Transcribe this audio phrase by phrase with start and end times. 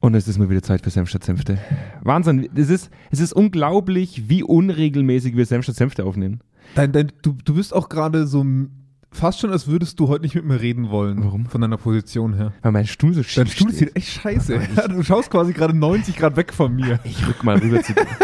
[0.00, 1.58] Und es ist mal wieder Zeit für Senf statt Senfte.
[2.02, 2.48] Wahnsinn.
[2.56, 6.40] Es ist, es ist unglaublich, wie unregelmäßig wir Senf statt Senfte aufnehmen.
[6.74, 8.44] Dein, dein, du, du bist auch gerade so
[9.12, 11.22] fast schon, als würdest du heute nicht mit mir reden wollen.
[11.22, 11.46] Warum?
[11.46, 12.52] Von deiner Position her.
[12.62, 13.78] Weil mein Stuhl so Dein schief Stuhl steht.
[13.88, 14.60] sieht echt scheiße.
[14.76, 16.98] Ja, du schaust quasi gerade 90 Grad weg von mir.
[17.04, 18.06] Ich rück mal rüber zu dir.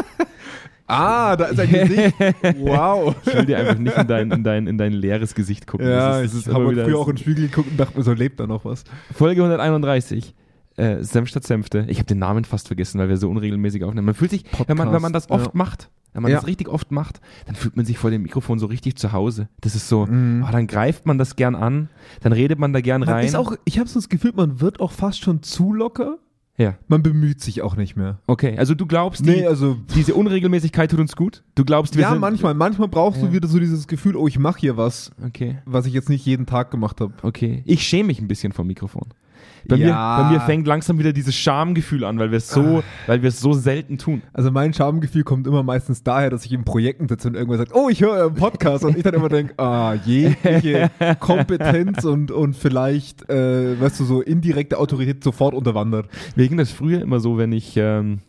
[0.88, 2.14] Ah, da ist ein Gesicht.
[2.60, 3.16] Wow.
[3.26, 5.88] Ich will dir einfach nicht in dein, in dein, in dein leeres Gesicht gucken.
[5.88, 8.04] Ja, Das ist- das ich habe früher auch in den Spiegel geguckt und dachte mir
[8.04, 8.84] so, lebt da noch was?
[9.12, 10.32] Folge 131.
[10.76, 11.86] Äh, Senf statt Senfte.
[11.88, 14.04] Ich habe den Namen fast vergessen, weil wir so unregelmäßig aufnehmen.
[14.06, 15.50] Man fühlt sich, wenn man, wenn man das oft ja.
[15.54, 16.36] macht, wenn man Ja.
[16.38, 19.48] das richtig oft macht, dann fühlt man sich vor dem Mikrofon so richtig zu Hause.
[19.62, 20.44] Das ist so, Mhm.
[20.46, 21.88] ah, dann greift man das gern an,
[22.20, 23.24] dann redet man da gern Man rein.
[23.26, 26.18] ist auch, ich habe so das Gefühl, man wird auch fast schon zu locker.
[26.58, 28.18] ja, Man bemüht sich auch nicht mehr.
[28.26, 28.56] okay.
[28.58, 31.42] Also du glaubst, die, Nee, also diese Unregelmäßigkeit tut uns gut?
[31.54, 32.20] Du glaubst, wir ja, sind...
[32.20, 32.52] manchmal.
[32.54, 33.28] Manchmal brauchst Ja.
[33.28, 36.24] du wieder so dieses Gefühl, oh, ich mache hier was, Okay, was ich jetzt nicht
[36.26, 37.12] jeden Tag gemacht habe.
[37.22, 37.62] okay.
[37.66, 39.04] Ich schäme mich ein bisschen vom Mikrofon.
[39.68, 39.86] Bei, Ja.
[40.18, 43.28] mir, bei mir fängt langsam wieder dieses Schamgefühl an, weil wir es so, weil wir
[43.28, 44.22] es so selten tun.
[44.32, 47.74] Also mein Schamgefühl kommt immer meistens daher, dass ich in Projekten sitze und irgendwer sagt,
[47.74, 52.56] oh, ich höre euren Podcast und ich dann immer denke, ah, jegliche Kompetenz und, und
[52.56, 56.08] vielleicht, äh, weißt du, so indirekte Autorität sofort unterwandert.
[56.36, 58.20] Mir ging das früher immer so, wenn ich, ähm,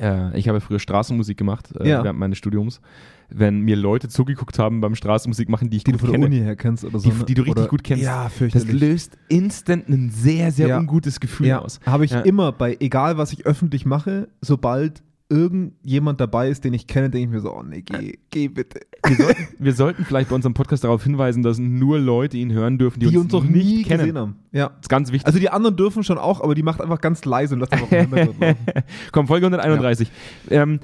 [0.00, 2.04] äh, ich habe früher Straßenmusik gemacht äh, Ja.
[2.04, 2.80] während meines Studiums,
[3.28, 6.20] wenn mir Leute zugeguckt haben beim Straßenmusik machen, die ich Die du gut von der
[6.20, 7.10] kenne, Uni her kennst oder so.
[7.10, 7.24] die, ne?
[7.24, 8.04] die du richtig gut kennst.
[8.04, 8.80] Ja, das fürchterlich.
[8.80, 10.78] löst instant ein sehr, sehr Ja.
[10.78, 11.80] ungutes Gefühl ja, aus.
[11.86, 12.20] habe ich Ja.
[12.20, 17.26] immer bei, egal was ich öffentlich mache, sobald irgendjemand dabei ist, den ich kenne, denke
[17.28, 18.80] ich mir so, oh nee, geh, geh bitte.
[19.04, 22.78] Wir sollten, wir sollten vielleicht bei unserem Podcast darauf hinweisen, dass nur Leute ihn hören
[22.78, 23.98] dürfen, die, Die uns noch nicht nie kennen.
[24.00, 24.36] gesehen haben.
[24.52, 24.68] Ja.
[24.68, 25.26] Das ist ganz wichtig.
[25.26, 27.88] Also die anderen dürfen schon auch, aber die macht einfach ganz leise und lässt einfach.
[29.12, 30.10] Komm, Folge 131.
[30.50, 30.78] Ähm,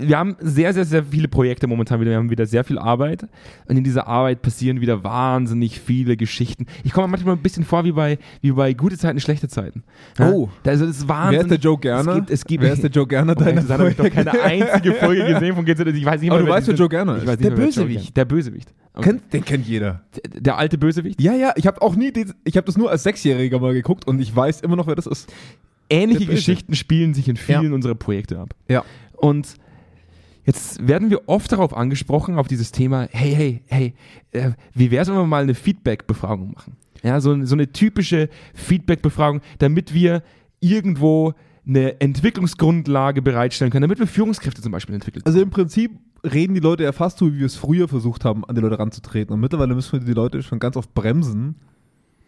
[0.00, 2.10] wir haben sehr, sehr, sehr viele Projekte momentan wieder.
[2.10, 3.26] Wir haben wieder sehr viel Arbeit.
[3.66, 6.66] Und in dieser Arbeit passieren wieder wahnsinnig viele Geschichten.
[6.84, 9.82] Ich komme manchmal ein bisschen vor wie bei, wie bei gute Zeiten, schlechte Zeiten.
[10.18, 10.30] Ja?
[10.30, 10.48] Oh.
[10.62, 11.32] Da ist es wahnsinnig.
[11.32, 12.10] Wer ist der Joe Gerner?
[12.12, 14.10] Es gibt, es gibt, Wer ist der Joe Gerner Oh, deiner das habe ich doch
[14.10, 15.80] keine einzige Folge gesehen von GZ.
[15.86, 17.44] Ich weiß nicht Aber mal, du weißt, wer Joe Gerner Ich ist.
[17.44, 18.16] Der Bösewicht.
[18.16, 18.72] Der Bösewicht.
[18.92, 19.10] Okay.
[19.10, 20.02] Kennt, den kennt jeder.
[20.32, 21.20] Der- Der alte Bösewicht.
[21.20, 24.06] Ja, ja, ich habe auch nie, den- ich habe das nur als Sechsjähriger mal geguckt
[24.06, 25.32] und ich weiß immer noch, wer das ist.
[25.88, 26.26] Ähnliche.
[26.26, 27.72] Geschichten spielen sich in vielen Ja.
[27.72, 28.54] unserer Projekte ab.
[28.68, 28.84] Ja.
[29.16, 29.48] Und
[30.44, 33.94] jetzt werden wir oft darauf angesprochen, auf dieses Thema, hey, hey, hey,
[34.32, 36.76] äh, wie wäre es, wenn wir mal eine Feedback-Befragung machen?
[37.02, 40.22] Ja, so, so eine typische Feedback-Befragung, damit wir
[40.60, 41.34] irgendwo
[41.66, 45.22] eine Entwicklungsgrundlage bereitstellen können, damit wir Führungskräfte zum Beispiel entwickeln.
[45.24, 45.92] Also im Prinzip
[46.24, 48.78] reden die Leute ja fast so, wie wir es früher versucht haben, an die Leute
[48.78, 49.32] ranzutreten.
[49.32, 51.56] Und mittlerweile müssen wir die Leute schon ganz oft bremsen,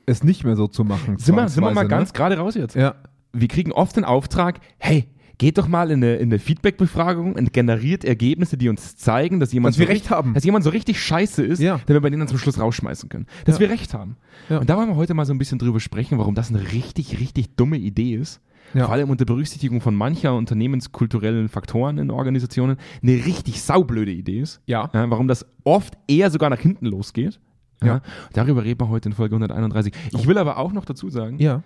[0.06, 1.18] es nicht mehr so zu machen.
[1.18, 2.76] sind, wir, sind wir mal zwangsweise, ganz gerade raus jetzt.
[2.76, 2.82] Ne?
[2.82, 2.94] Ja.
[3.32, 5.06] Wir kriegen oft den Auftrag, hey,
[5.38, 9.52] geht doch mal in eine, in eine Feedback-Befragung und generiert Ergebnisse, die uns zeigen, dass
[9.52, 11.80] jemand, Dass so richtig- dass jemand so richtig scheiße ist, Ja.
[11.86, 13.26] damit wir den dann zum Schluss rausschmeißen können.
[13.44, 13.60] Dass Ja.
[13.60, 14.16] wir recht haben.
[14.48, 14.58] Ja.
[14.58, 17.18] Und da wollen wir heute mal so ein bisschen drüber sprechen, warum das eine richtig,
[17.20, 18.40] richtig dumme Idee ist.
[18.74, 18.84] Ja.
[18.86, 24.60] Vor allem unter Berücksichtigung von mancher unternehmenskulturellen Faktoren in Organisationen eine richtig saublöde Idee ist.
[24.66, 24.88] Ja.
[24.94, 27.38] Ja, warum das oft eher sogar nach hinten losgeht.
[27.82, 27.86] Ja.
[27.96, 28.02] Ja.
[28.32, 29.92] Darüber reden wir heute in Folge 131.
[30.12, 31.62] Ich will aber auch noch dazu sagen, Ja.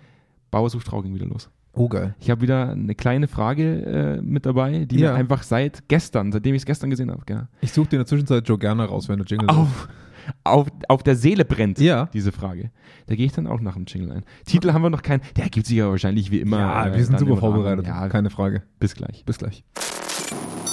[0.51, 1.49] Bauer sucht Frau ging wieder los.
[1.77, 2.15] Oh, geil.
[2.19, 5.11] Ich habe wieder eine kleine Frage äh, mit dabei, die Ja.
[5.11, 7.99] mir einfach seit gestern, seitdem ich es gestern gesehen habe, ja, Ich suche dir in
[7.99, 9.87] der Zwischenzeit Joe Gerner raus, wenn der Jingle auf,
[10.43, 12.09] auf, auf der Seele brennt, Ja.
[12.13, 12.71] diese Frage.
[13.05, 14.23] Da gehe ich dann auch nach dem Jingle ein.
[14.45, 16.59] Titel haben wir noch keinen, der ergibt sich ja wahrscheinlich wie immer.
[16.59, 17.85] Ja, äh, wir sind super vorbereitet.
[17.87, 18.63] Ja, Keine Frage.
[18.79, 19.23] bis gleich.
[19.25, 19.63] Bis gleich.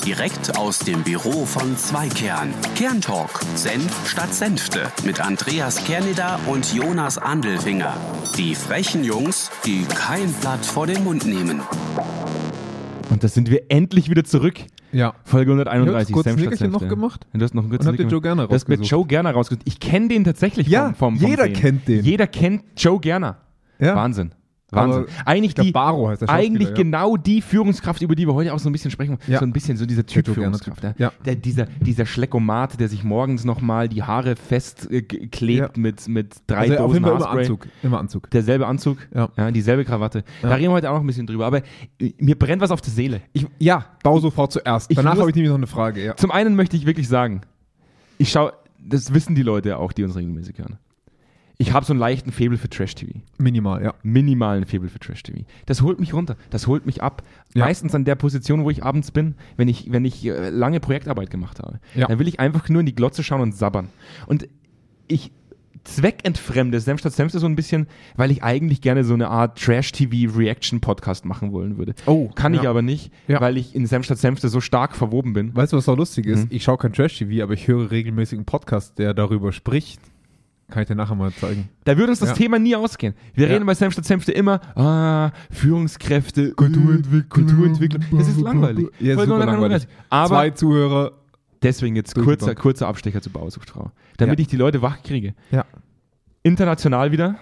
[0.05, 2.53] Direkt aus dem Büro von Zweikern.
[2.77, 3.41] Kerntalk.
[3.55, 4.81] Senf statt Senfte.
[5.05, 7.97] Mit Andreas Kerneder und Jonas Andelfinger.
[8.37, 11.63] Die frechen Jungs, die kein Blatt vor den Mund nehmen.
[13.11, 14.61] Und da sind wir endlich wieder zurück.
[14.93, 15.15] Ja.
[15.25, 16.13] Folge Ich hab 131.
[16.15, 18.09] kurz ein Senf statt Nickerchen noch gemacht du hast noch einen kurzen und hab den
[18.11, 18.91] Joe Gerner Du hast mir rausgesucht.
[18.91, 19.63] Joe Gerner rausgesucht.
[19.67, 21.53] Ich kenne den tatsächlich Ja, vom, vom, vom jeder Sehen.
[21.55, 22.05] kennt den.
[22.05, 23.39] Jeder kennt Joe Gerner.
[23.79, 23.97] Ja.
[23.97, 24.33] Wahnsinn.
[24.75, 25.05] Wahnsinn.
[25.21, 26.75] Aber Eigentlich die, Baro heißt der eigentlich ja.
[26.75, 29.19] genau die Führungskraft, über die wir heute auch so ein bisschen sprechen.
[29.27, 29.39] Ja.
[29.39, 30.83] So ein bisschen so dieser Typ Führungskraft.
[30.83, 30.95] Ja.
[30.99, 31.13] Ja.
[31.25, 35.81] Der, dieser, dieser Schleckomat, der sich morgens nochmal die Haare festklebt Ja.
[35.81, 37.31] mit, mit drei Also auf Dosen Fall immer.
[37.31, 37.69] Anzug.
[37.83, 38.31] Immer Anzug.
[38.31, 39.51] Derselbe Anzug, Ja.
[39.51, 40.25] dieselbe Krawatte.
[40.43, 41.47] Da reden wir heute auch noch ein bisschen drüber.
[41.47, 41.59] Aber
[42.01, 43.23] äh, mir brennt was auf der Seele.
[43.33, 44.91] Ich, ja, bau sofort zuerst.
[44.91, 46.05] Ich Danach habe ich nämlich noch eine Frage.
[46.05, 46.17] Ja.
[46.17, 47.43] Zum einen möchte ich wirklich sagen,
[48.19, 50.79] ich schaue, das wissen die Leute auch, die uns regelmäßig hören.
[51.57, 53.21] Ich habe so einen leichten Faible für Trash-TV.
[53.39, 53.95] Minimal, ja.
[54.03, 55.45] minimalen Faible für Trash-TV.
[55.67, 57.23] Das holt mich runter, das holt mich ab.
[57.55, 57.65] Ja.
[57.67, 61.31] Meistens an der Position, wo ich abends bin, wenn ich, wenn ich äh, lange Projektarbeit
[61.31, 61.79] gemacht habe.
[61.95, 62.09] Ja.
[62.09, 63.89] Dann will ich einfach nur in die Glotze schauen und sabbern.
[64.27, 64.49] Und
[65.07, 65.31] ich
[65.85, 67.87] zweckentfremde Senf statt Senfte so ein bisschen,
[68.17, 71.95] weil ich eigentlich gerne so eine Art Trash-TV-Reaction-Podcast machen wollen würde.
[72.07, 72.71] Oh, Kann ich ja.
[72.71, 73.41] aber nicht, Ja.
[73.41, 75.55] weil ich in Senf statt Senfte so stark verwoben bin.
[75.55, 76.45] Weißt du, was auch lustig ist?
[76.45, 76.57] Mhm.
[76.57, 80.01] Ich schaue kein Trash-TV, aber ich höre regelmäßig einen Podcast, der darüber spricht.
[80.75, 81.69] Kann ich dir nachher mal zeigen.
[81.85, 82.35] Da würde uns das Ja.
[82.35, 83.15] Thema nie ausgehen.
[83.33, 83.53] Wir Ja.
[83.53, 87.29] reden bei Senf statt Senfte immer, ah, Führungskräfte, Kulturentwicklung.
[87.47, 88.03] Kulturentwicklung.
[88.19, 88.89] Das ist langweilig.
[88.99, 89.61] Ja, super 131.
[89.61, 89.89] langweilig.
[90.11, 91.13] Aber Zwei Zuhörer.
[91.63, 93.93] deswegen jetzt kurzer, kurzer Abstecher zur Bauersuchtfrau.
[94.17, 94.43] Damit Ja.
[94.43, 95.35] ich die Leute wach kriege.
[95.53, 95.65] Ja.
[96.43, 97.37] International wieder.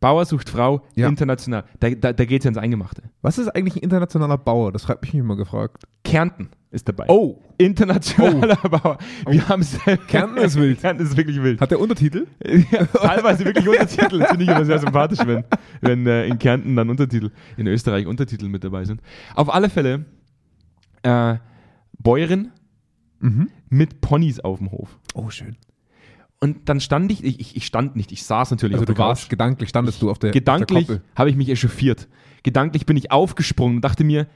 [0.00, 1.08] Bauer sucht Frau, Ja.
[1.08, 1.64] international.
[1.80, 3.02] Da, da, da geht es ja ins Eingemachte.
[3.22, 4.70] Was ist eigentlich ein internationaler Bauer?
[4.72, 5.84] Das hat mich immer gefragt.
[6.04, 7.06] Kärnten ist dabei.
[7.08, 8.98] Oh, Internationaler Bauer.
[9.26, 10.06] Wir haben selbst.
[10.08, 10.80] Kärnten ist wild.
[10.80, 11.60] Kärnten ist wirklich wild.
[11.60, 12.26] hat der Untertitel?
[12.70, 14.18] Ja, teilweise wirklich Untertitel.
[14.20, 15.44] Das finde ich immer sehr sympathisch, wenn,
[15.80, 19.00] wenn äh, in Kärnten dann Untertitel, in Österreich Untertitel mit dabei sind.
[19.34, 20.04] Auf alle Fälle
[21.02, 21.36] äh,
[21.98, 22.52] Bäuerin
[23.20, 23.48] Mhm.
[23.68, 24.96] mit Ponys auf dem Hof.
[25.14, 25.56] Oh, schön.
[26.40, 29.04] Und dann stand ich, ich, ich stand nicht, ich saß natürlich Also auf du der
[29.04, 29.30] warst Couch.
[29.30, 32.06] gedanklich, standest du auf der Gedanklich habe ich mich echauffiert.
[32.44, 34.28] Gedanklich bin ich aufgesprungen und dachte mir,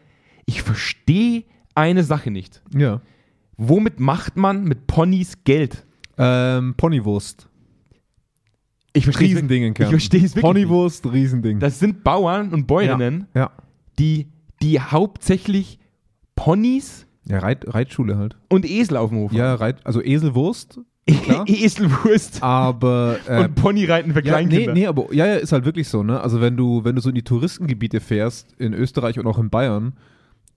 [0.44, 1.44] ich verstehe
[1.76, 2.60] eine Sache nicht.
[2.76, 3.00] Ja.
[3.56, 5.87] Womit macht man mit Ponys Geld?
[6.19, 7.49] Ähm, Ponywurst.
[8.94, 9.75] Ich verstehe es Riesending in.
[9.78, 10.54] Ich verstehe es wirklich.
[10.54, 10.66] nicht.
[10.69, 11.60] Ponywurst, Riesending.
[11.60, 13.50] Das sind Bauern und Bäuerinnen, ja.
[13.99, 14.26] die,
[14.60, 15.78] die hauptsächlich
[16.34, 18.37] Ponys Ja, Reit, Reitschule halt.
[18.49, 20.81] und Esel auf dem Hof Ja, Reit, also Eselwurst.
[21.46, 24.72] Eselwurst aber äh, und Ponyreiten für ja, nee, Kleinkinder.
[24.75, 26.20] nee, aber ja, ja, ist halt wirklich so, ne?
[26.20, 29.50] Also wenn du, wenn du so in die Touristengebiete fährst, in Österreich und auch in
[29.50, 29.94] Bayern,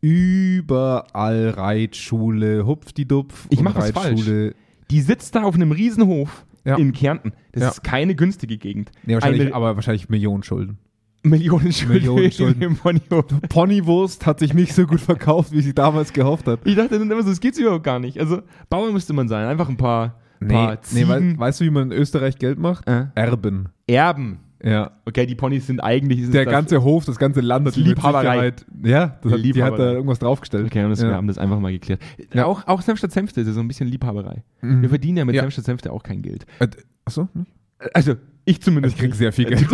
[0.01, 4.53] überall Reitschule, Hupfdidupf Ich und mach was Reitschule.
[4.91, 6.75] Die sitzt da auf einem Riesenhof Ja.
[6.77, 7.33] in Kärnten.
[7.53, 7.69] Das Ja.
[7.69, 8.91] ist keine günstige Gegend.
[9.03, 10.77] Nee, wahrscheinlich, Eine aber wahrscheinlich Millionen Schulden.
[11.23, 12.75] Millionen Schulden Millionen Schulden.
[12.75, 13.25] Ponyhof.
[13.49, 16.59] Ponywurst hat sich nicht so gut verkauft, wie sie damals gehofft hat.
[16.65, 18.19] Ich dachte dann immer so, das geht's überhaupt gar nicht.
[18.19, 19.47] Also Bauer müsste man sein.
[19.47, 22.87] Einfach ein paar, paar nee wei weißt du, wie man in Österreich Geld macht?
[22.87, 23.05] Äh?
[23.15, 23.69] Erben.
[23.87, 24.39] Erben.
[24.63, 24.91] Ja.
[25.05, 26.31] Okay, die Ponys sind eigentlich...
[26.31, 28.53] Der ganze Hof, das ganze Land hat Liebhaberei.
[28.83, 30.65] Ja, das hat, die hat da irgendwas draufgestellt.
[30.65, 31.09] Okay, und das, ja.
[31.09, 32.01] wir haben das einfach mal geklärt.
[32.33, 32.45] Ja.
[32.45, 34.43] Auch, auch Senf statt Senfte ist ja so ein bisschen Liebhaberei.
[34.61, 34.81] Mhm.
[34.81, 35.41] Wir verdienen ja mit Ja.
[35.41, 36.45] Senf statt Senfte auch kein Geld.
[36.59, 36.67] Äh,
[37.05, 37.29] Achso?
[37.33, 37.51] nicht?
[37.93, 38.95] Also, ich zumindest.
[38.95, 39.17] Ich krieg nicht.
[39.17, 39.67] sehr viel Geld.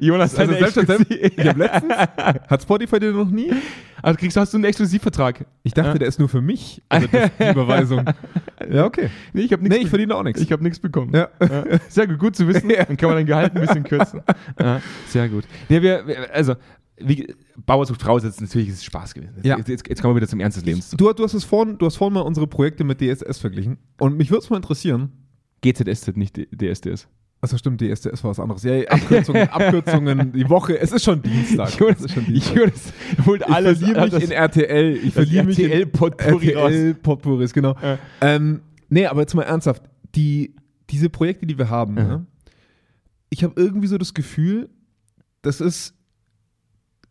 [0.00, 1.92] Jonas, Also selbst, selbst, ich habe letztens,
[2.48, 3.52] hat Spotify den noch nie?
[4.02, 5.44] also kriegst, hast du einen Exklusivvertrag?
[5.64, 5.98] Ich dachte, Ja.
[5.98, 6.82] der ist nur für mich.
[6.88, 8.04] Also das, die Überweisung.
[8.70, 9.08] Ja, okay.
[9.32, 9.84] Nee, ich habe Nee, nichts.
[9.84, 10.42] ich verdiene auch nichts.
[10.42, 11.14] ich habe nichts bekommen.
[11.14, 11.28] Ja.
[11.40, 11.64] Ja.
[11.88, 12.68] Sehr gut, gut zu wissen.
[12.88, 14.20] Dann kann man dein Gehalt ein bisschen kürzen.
[14.60, 15.44] Ja, sehr gut.
[15.70, 16.04] Nee, wir,
[16.34, 16.54] also,
[16.98, 17.32] wie,
[17.64, 19.32] Bauer sucht Frau ist jetzt natürlich ist es Spaß gewesen.
[19.36, 19.56] Jetzt, Ja.
[19.56, 20.90] jetzt, jetzt, jetzt kommen wir wieder zum Ernst des Lebens.
[20.90, 23.78] Du, du, hast es vorhin, du hast vorhin mal unsere Projekte mit DSS verglichen.
[23.98, 25.12] Und mich würde es mal interessieren.
[25.62, 27.08] GZSZ, nicht DSDS.
[27.40, 28.64] Achso, stimmt, DSS war was anderes.
[28.64, 30.78] Ja, Abkürzungen, Abkürzungen, die Woche.
[30.78, 31.78] Es ist schon Dienstag.
[31.78, 32.56] Jonas, es ist schon ich Dienstag.
[32.56, 32.92] Jonas
[33.26, 33.78] holt Ich alles.
[33.78, 34.96] verliere mich in RTL.
[34.96, 36.72] Ich verliere mich in RTL Potpourri raus.
[36.72, 37.76] RTL Potpourris, genau.
[37.80, 37.98] Ja.
[38.20, 39.82] Ähm, nee, aber jetzt mal ernsthaft.
[40.16, 40.56] Die,
[40.90, 41.98] diese Projekte, die wir haben, Mhm.
[42.00, 42.26] ne?
[43.30, 44.68] ich habe irgendwie so das Gefühl,
[45.42, 45.94] das ist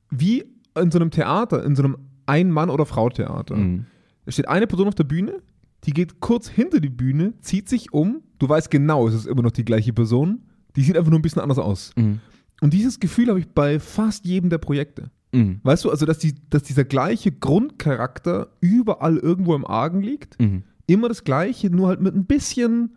[0.09, 0.43] wie
[0.77, 3.55] in so einem Theater, in so einem Ein-Mann- oder Frau-Theater.
[3.55, 3.85] Mhm.
[4.25, 5.41] Da steht eine Person auf der Bühne,
[5.85, 8.23] die geht kurz hinter die Bühne, zieht sich um.
[8.39, 10.41] Du weißt genau, es ist immer noch die gleiche Person.
[10.75, 11.91] Die sieht einfach nur ein bisschen anders aus.
[11.95, 12.19] Mhm.
[12.61, 15.11] Und dieses Gefühl habe ich bei fast jedem der Projekte.
[15.31, 15.59] Mhm.
[15.63, 20.39] Weißt du, also dass, die, dass dieser gleiche Grundcharakter überall irgendwo im Argen liegt.
[20.39, 20.63] Mhm.
[20.87, 22.95] Immer das gleiche, nur halt mit ein bisschen,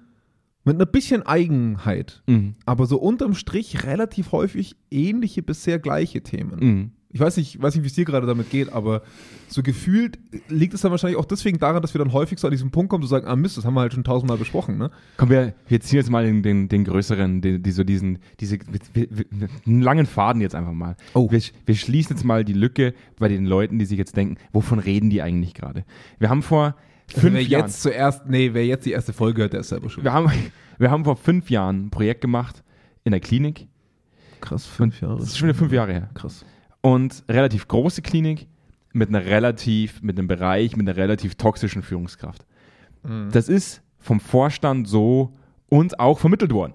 [0.64, 2.22] mit einer bisschen Eigenheit.
[2.26, 2.54] Mhm.
[2.66, 6.92] Aber so unterm Strich relativ häufig ähnliche, bisher gleiche Themen.
[7.12, 9.02] Ich weiß nicht, weiß nicht wie es dir gerade damit geht, aber
[9.48, 10.18] so gefühlt
[10.48, 12.88] liegt es dann wahrscheinlich auch deswegen daran, dass wir dann häufig so an diesen Punkt
[12.88, 14.92] kommen, zu sagen, ah Mist, das haben wir halt schon tausendmal besprochen, ne?
[15.16, 18.58] Komm, wir, wir ziehen jetzt mal den, den, den größeren, die, die, so diesen, diese,
[19.66, 20.96] einen langen Faden jetzt einfach mal.
[21.14, 21.30] Oh.
[21.32, 24.78] Wir, wir schließen jetzt mal die Lücke bei den Leuten, die sich jetzt denken, wovon
[24.78, 25.84] reden die eigentlich gerade?
[26.20, 26.76] Wir haben vor
[27.08, 29.90] fünf wer Jahren, jetzt zuerst, nee, wer jetzt die erste Folge hört, der ist selber
[29.90, 30.04] schon.
[30.04, 30.30] wir haben,
[30.78, 32.62] wir haben vor fünf Jahren ein Projekt gemacht
[33.02, 33.66] in der Klinik.
[34.40, 35.18] Krass, fünf Jahre.
[35.18, 36.10] Das ist schon wieder fünf Jahre her.
[36.14, 36.44] Krass.
[36.82, 38.46] Und relativ große Klinik
[38.92, 42.44] mit einer relativ, mit einem Bereich, mit einer relativ toxischen Führungskraft.
[43.30, 45.32] Das ist vom Vorstand so
[45.68, 46.74] uns auch vermittelt worden.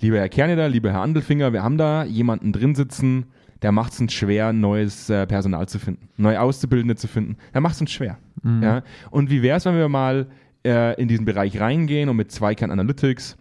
[0.00, 3.26] Lieber Herr Kerneder, lieber Herr Andelfinger, wir haben da jemanden drin sitzen,
[3.62, 7.36] der macht es uns schwer, neues äh, Personal zu finden, neue Auszubildende zu finden.
[7.54, 8.18] Der macht es uns schwer.
[8.62, 8.82] Ja?
[9.10, 10.26] Und wie wäre es, wenn wir mal
[10.64, 13.36] äh, in diesen Bereich reingehen und mit Zweikern Analytics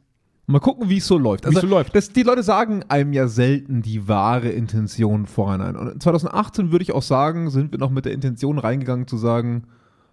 [0.52, 1.46] Mal gucken, wie es so läuft.
[1.46, 1.96] Also so läuft.
[1.96, 5.82] Das, die Leute sagen einem ja selten die wahre Intention voreinander.
[5.82, 9.64] Und 2018 würde ich auch sagen, sind wir noch mit der Intention reingegangen zu sagen,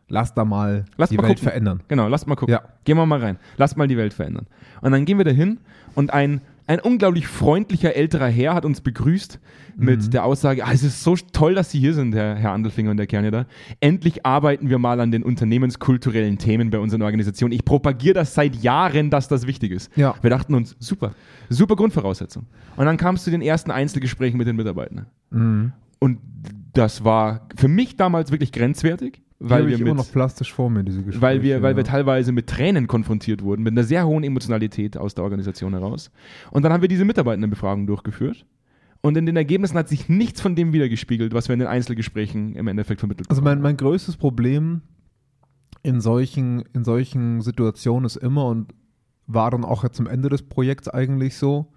[0.09, 1.49] lass da mal Lass die mal Welt gucken.
[1.49, 1.80] verändern.
[1.88, 2.52] Genau, lasst mal gucken.
[2.52, 2.62] Ja.
[2.85, 3.38] Gehen wir mal rein.
[3.57, 4.47] Lasst mal die Welt verändern.
[4.80, 5.59] Und dann gehen wir dahin
[5.95, 9.41] und ein, ein unglaublich freundlicher älterer Herr hat uns begrüßt
[9.77, 10.11] mit Mhm.
[10.11, 12.99] der Aussage, ah, es ist so toll, dass Sie hier sind, Herr, Herr Andelfinger und
[12.99, 13.47] der Kerneder.
[13.81, 17.53] Endlich arbeiten wir mal an den unternehmenskulturellen Themen bei unseren Organisationen.
[17.53, 19.91] Ich propagiere das seit Jahren, dass das wichtig ist.
[19.97, 20.15] Ja.
[20.21, 21.15] Wir dachten uns, super,
[21.49, 22.47] super Grundvoraussetzung.
[22.77, 25.07] Und dann kam es zu den ersten Einzelgesprächen mit den Mitarbeitern.
[25.31, 25.73] Mhm.
[25.99, 26.19] Und
[26.75, 29.23] das war für mich damals wirklich grenzwertig.
[29.38, 31.23] Weil wir ich immer mit, noch plastisch vor mir, diese Gespräche.
[31.23, 35.14] weil wir, weil wir teilweise mit Tränen konfrontiert wurden, mit einer sehr hohen Emotionalität aus
[35.14, 36.11] der Organisation heraus.
[36.50, 38.47] Und dann haben wir diese Mitarbeitendenbefragung durchgeführt.
[39.00, 42.57] Und in den Ergebnissen hat sich nichts von dem wiedergespiegelt, was wir in den Einzelgesprächen
[42.57, 44.83] im Endeffekt vermittelt Also mein, mein größtes Problem
[45.85, 48.75] in solchen, in solchen Situationen ist immer und
[49.28, 51.73] war dann auch jetzt zum Ende des Projekts eigentlich so,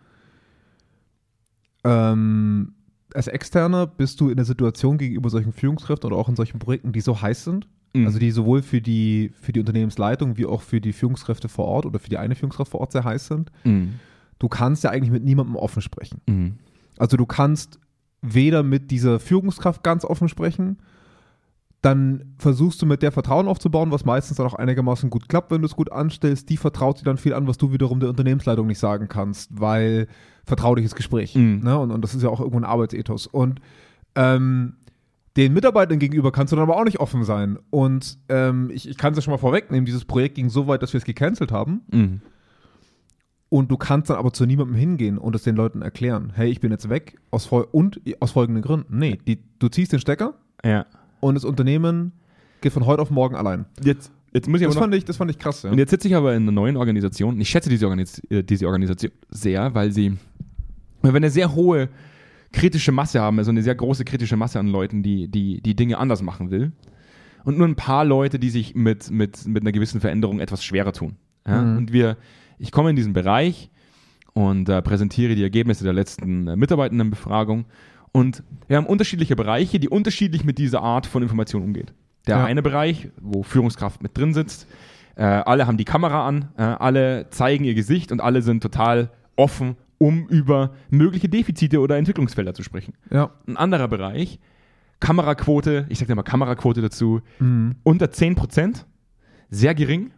[1.84, 2.74] ähm,
[3.16, 6.92] als Externer bist du in der Situation gegenüber solchen Führungskräften oder auch in solchen Projekten,
[6.92, 8.06] die so heiß sind, Mhm.
[8.06, 11.86] also die sowohl für die, für die Unternehmensleitung wie auch für die Führungskräfte vor Ort
[11.86, 13.52] oder für die eine Führungskraft vor Ort sehr heiß sind.
[13.66, 13.96] Mhm.
[14.40, 16.22] Du kannst ja eigentlich mit niemandem offen sprechen.
[16.28, 16.54] Mhm.
[16.98, 17.80] Also du kannst
[18.22, 20.78] weder mit dieser Führungskraft ganz offen sprechen,
[21.82, 25.62] dann versuchst du mit der Vertrauen aufzubauen, was meistens dann auch einigermaßen gut klappt, wenn
[25.62, 26.48] du es gut anstellst.
[26.50, 30.08] Die vertraut dir dann viel an, was du wiederum der Unternehmensleitung nicht sagen kannst, weil
[30.46, 31.36] vertrauliches Gespräch.
[31.36, 31.62] Mhm.
[31.64, 31.78] Ne?
[31.78, 33.28] Und, und das ist ja auch irgendwo ein Arbeitsethos.
[33.28, 33.62] Und
[34.16, 34.74] ähm,
[35.38, 37.58] den Mitarbeitern gegenüber kannst du dann aber auch nicht offen sein.
[37.70, 40.82] Und ähm, ich, ich kann es ja schon mal vorwegnehmen, dieses Projekt ging so weit,
[40.84, 41.82] dass wir es gecancelt haben.
[41.92, 42.22] Mhm.
[43.50, 46.32] Und du kannst dann aber zu niemandem hingehen und es den Leuten erklären.
[46.34, 48.98] Hey, ich bin jetzt weg aus fol und aus folgenden Gründen.
[48.98, 50.86] Nee, die, du ziehst den Stecker Ja.
[51.20, 52.14] und das Unternehmen
[52.62, 53.66] geht von heute auf morgen allein.
[53.84, 55.64] Jetzt, jetzt muss ich Das fand ich, das fand ich krass.
[55.64, 55.72] Ja.
[55.72, 57.42] Und jetzt sitze ich aber in einer neuen Organisation.
[57.42, 60.18] Ich schätze diese, Organis äh, diese Organisation sehr, weil sie,
[61.02, 61.90] weil wir eine sehr hohe
[62.52, 65.98] kritische Masse haben, also eine sehr große kritische Masse an Leuten, die, die, die Dinge
[65.98, 66.72] anders machen will.
[67.44, 70.94] Und nur ein paar Leute, die sich mit, mit, mit einer gewissen Veränderung etwas schwerer
[70.94, 71.16] tun.
[71.48, 71.62] Ja?
[71.62, 71.78] Mhm.
[71.78, 72.18] Und wir,
[72.60, 73.72] ich komme in diesen Bereich
[74.34, 77.66] und äh, präsentiere die Ergebnisse der letzten äh, Mitarbeitendenbefragung.
[78.12, 81.94] Und wir haben unterschiedliche Bereiche, die unterschiedlich mit dieser Art von Information umgeht.
[82.28, 82.46] Der Ja.
[82.46, 84.68] eine Bereich, wo Führungskraft mit drin sitzt,
[85.16, 89.10] äh, alle haben die Kamera an, äh, alle zeigen ihr Gesicht und alle sind total
[89.36, 92.94] offen, um über mögliche Defizite oder Entwicklungsfelder zu sprechen.
[93.12, 93.30] ja.
[93.46, 94.40] Ein anderer Bereich,
[95.00, 97.76] Kameraquote, ich sage mal Kameraquote dazu, Mhm.
[97.84, 98.88] unter 10%,
[99.52, 100.10] sehr gering.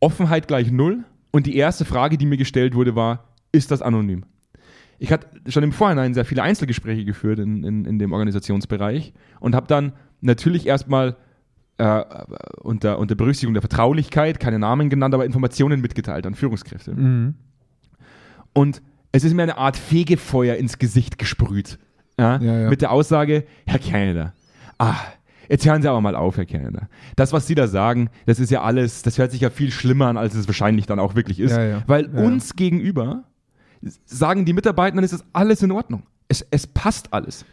[0.00, 1.04] Offenheit gleich null.
[1.32, 4.24] Und die erste Frage, die mir gestellt wurde, war, ist das anonym?
[5.00, 9.54] Ich hatte schon im Vorhinein sehr viele Einzelgespräche geführt in, in, in dem Organisationsbereich und
[9.56, 11.16] habe dann natürlich erstmal
[11.78, 12.04] äh,
[12.60, 16.94] unter, unter Berücksichtigung der Vertraulichkeit, keine Namen genannt, aber Informationen mitgeteilt an Führungskräfte.
[16.94, 17.34] Mhm.
[18.58, 21.78] Und es ist mir eine Art Fegefeuer ins Gesicht gesprüht.
[22.18, 22.68] Ja, Ja, ja.
[22.68, 24.32] Mit der Aussage, Herr Canada,
[24.78, 24.96] ah,
[25.48, 26.88] jetzt hören Sie aber mal auf, Herr Canada.
[27.14, 30.08] Das, was Sie da sagen, das ist ja alles, das hört sich ja viel schlimmer
[30.08, 31.52] an, als es wahrscheinlich dann auch wirklich ist.
[31.86, 33.22] Weil uns gegenüber
[34.06, 36.02] sagen die Mitarbeiter, dann ist das alles in Ordnung.
[36.26, 37.44] Es, es passt alles.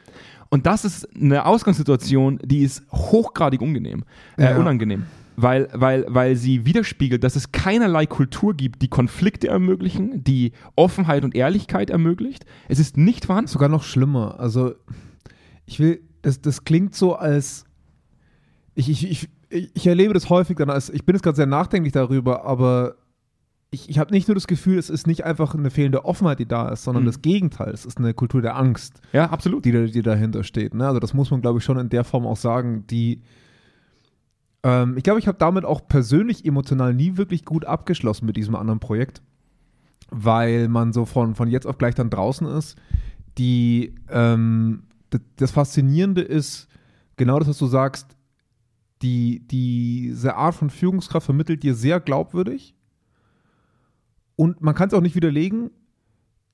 [0.50, 4.06] Und das ist eine Ausgangssituation, die ist hochgradig unangenehm,
[4.38, 5.04] äh, unangenehm.
[5.38, 11.24] Weil, weil, weil sie widerspiegelt, dass es keinerlei Kultur gibt, die Konflikte ermöglichen, die Offenheit
[11.26, 12.46] und Ehrlichkeit ermöglicht.
[12.70, 13.50] Es ist nicht vorhanden.
[13.50, 14.40] Sogar noch schlimmer.
[14.40, 14.76] Also,
[15.66, 17.66] ich will, das, das klingt so als.
[18.76, 19.10] Ich, ich,
[19.50, 20.90] ich, ich erlebe das häufig dann als.
[20.90, 22.96] Ich bin jetzt gerade sehr nachdenklich darüber, aber
[23.72, 26.46] ich, ich habe nicht nur das Gefühl, es ist nicht einfach eine fehlende Offenheit, die
[26.48, 27.08] da ist, sondern Mhm.
[27.08, 27.72] das Gegenteil.
[27.74, 29.66] Es ist eine Kultur der Angst, Ja, absolut.
[29.66, 30.74] die, die dahinter steht.
[30.74, 30.88] Ne?
[30.88, 33.22] Also, das muss man, glaube ich, schon in der Form auch sagen, die.
[34.66, 38.56] Ähm, ich glaube, ich habe damit auch persönlich emotional nie wirklich gut abgeschlossen mit diesem
[38.56, 39.22] anderen Projekt,
[40.10, 42.76] weil man so von, von jetzt auf gleich dann draußen ist.
[43.38, 44.84] Die, ähm,
[45.36, 46.68] das Faszinierende ist,
[47.16, 48.18] genau das, was du sagst,
[49.04, 52.74] die, diese Art von Führungskraft vermittelt dir sehr glaubwürdig.
[54.36, 55.70] Und man kann es auch nicht widerlegen,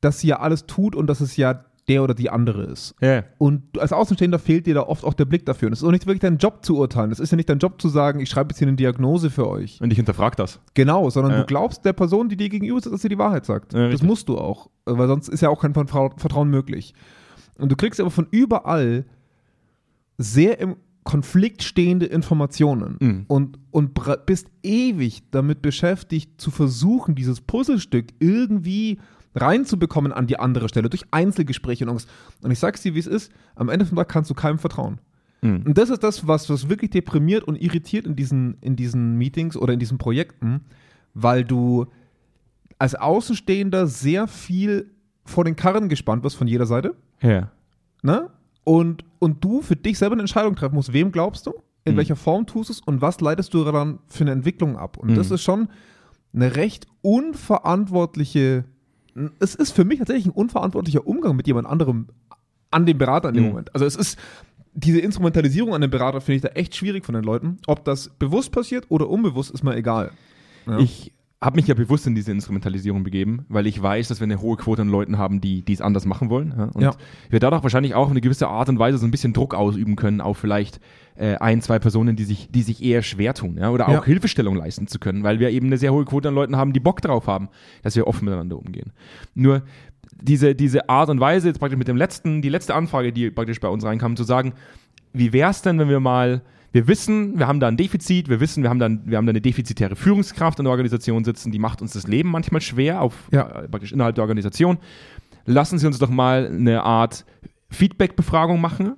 [0.01, 2.95] dass sie ja alles tut und dass es ja der oder die andere ist.
[3.01, 3.23] Ja.
[3.37, 5.67] Und als Außenstehender fehlt dir da oft auch der Blick dafür.
[5.67, 7.11] Und es ist auch nicht wirklich dein Job zu urteilen.
[7.11, 9.47] Es ist ja nicht dein Job zu sagen, ich schreibe jetzt hier eine Diagnose für
[9.47, 9.81] euch.
[9.81, 10.59] Und ich hinterfrage das.
[10.75, 11.39] Genau, sondern Ja.
[11.39, 13.73] du glaubst der Person, die dir gegenüber sitzt, dass sie die Wahrheit sagt.
[13.73, 16.93] Ja, das musst du auch, weil sonst ist ja auch kein Vertrau- Vertrauen möglich.
[17.57, 19.05] Und du kriegst aber von überall
[20.17, 23.25] sehr im Konflikt stehende Informationen Mhm.
[23.27, 28.99] und, und bist ewig damit beschäftigt, zu versuchen, dieses Puzzlestück irgendwie
[29.35, 32.09] reinzubekommen an die andere Stelle durch Einzelgespräche und Angst.
[32.43, 34.99] Und ich sag's dir, wie es ist, am Ende vom Tag kannst du keinem vertrauen.
[35.41, 35.63] Mhm.
[35.67, 39.55] Und das ist das, was, was wirklich deprimiert und irritiert in diesen, in diesen Meetings
[39.57, 40.61] oder in diesen Projekten,
[41.13, 41.87] weil du
[42.77, 44.91] als Außenstehender sehr viel
[45.23, 46.95] vor den Karren gespannt wirst von jeder Seite.
[47.21, 47.51] Ja.
[48.01, 48.29] Ne?
[48.63, 51.53] Und, und du für dich selber eine Entscheidung treffen musst, wem glaubst du,
[51.85, 51.97] in Mhm.
[51.97, 54.97] welcher Form tust du es und was leitest du dann für eine Entwicklung ab.
[54.97, 55.15] Und Mhm.
[55.15, 55.69] das ist schon
[56.33, 58.65] eine recht unverantwortliche,
[59.39, 62.07] es ist für mich tatsächlich ein unverantwortlicher Umgang mit jemand anderem
[62.69, 63.49] an den Berater in dem Mhm.
[63.49, 63.73] Moment.
[63.75, 64.17] Also es ist,
[64.73, 67.57] diese Instrumentalisierung an den Berater finde ich da echt schwierig von den Leuten.
[67.67, 70.11] Ob das bewusst passiert oder unbewusst, ist mal egal.
[70.65, 70.79] Ja.
[70.79, 71.11] Ich
[71.43, 74.57] habe mich ja bewusst in diese Instrumentalisierung begeben, weil ich weiß, dass wir eine hohe
[74.57, 76.53] Quote an Leuten haben, die es anders machen wollen.
[76.55, 76.63] Ja?
[76.65, 76.91] Und Ja.
[77.31, 80.21] wir dadurch wahrscheinlich auch eine gewisse Art und Weise so ein bisschen Druck ausüben können
[80.21, 80.79] auf vielleicht
[81.15, 83.71] äh, ein, zwei Personen, die sich, die sich eher schwer tun, ja?
[83.71, 84.03] oder auch Ja.
[84.05, 86.79] Hilfestellung leisten zu können, weil wir eben eine sehr hohe Quote an Leuten haben, die
[86.79, 87.49] Bock drauf haben,
[87.81, 88.91] dass wir offen miteinander umgehen.
[89.33, 89.63] Nur
[90.21, 93.59] diese, diese Art und Weise, jetzt praktisch mit dem letzten, die letzte Anfrage, die praktisch
[93.59, 94.53] bei uns reinkam, zu sagen,
[95.13, 96.41] wie wäre es denn, wenn wir mal,
[96.73, 99.31] wir wissen, wir haben da ein Defizit, wir wissen, wir haben dann, wir haben da
[99.31, 103.15] eine defizitäre Führungskraft in der Organisation sitzen, die macht uns das Leben manchmal schwer, auf,
[103.31, 103.47] Ja.
[103.63, 104.77] äh, praktisch innerhalb der Organisation.
[105.45, 107.25] Lassen Sie uns doch mal eine Art
[107.69, 108.93] Feedback-Befragung machen,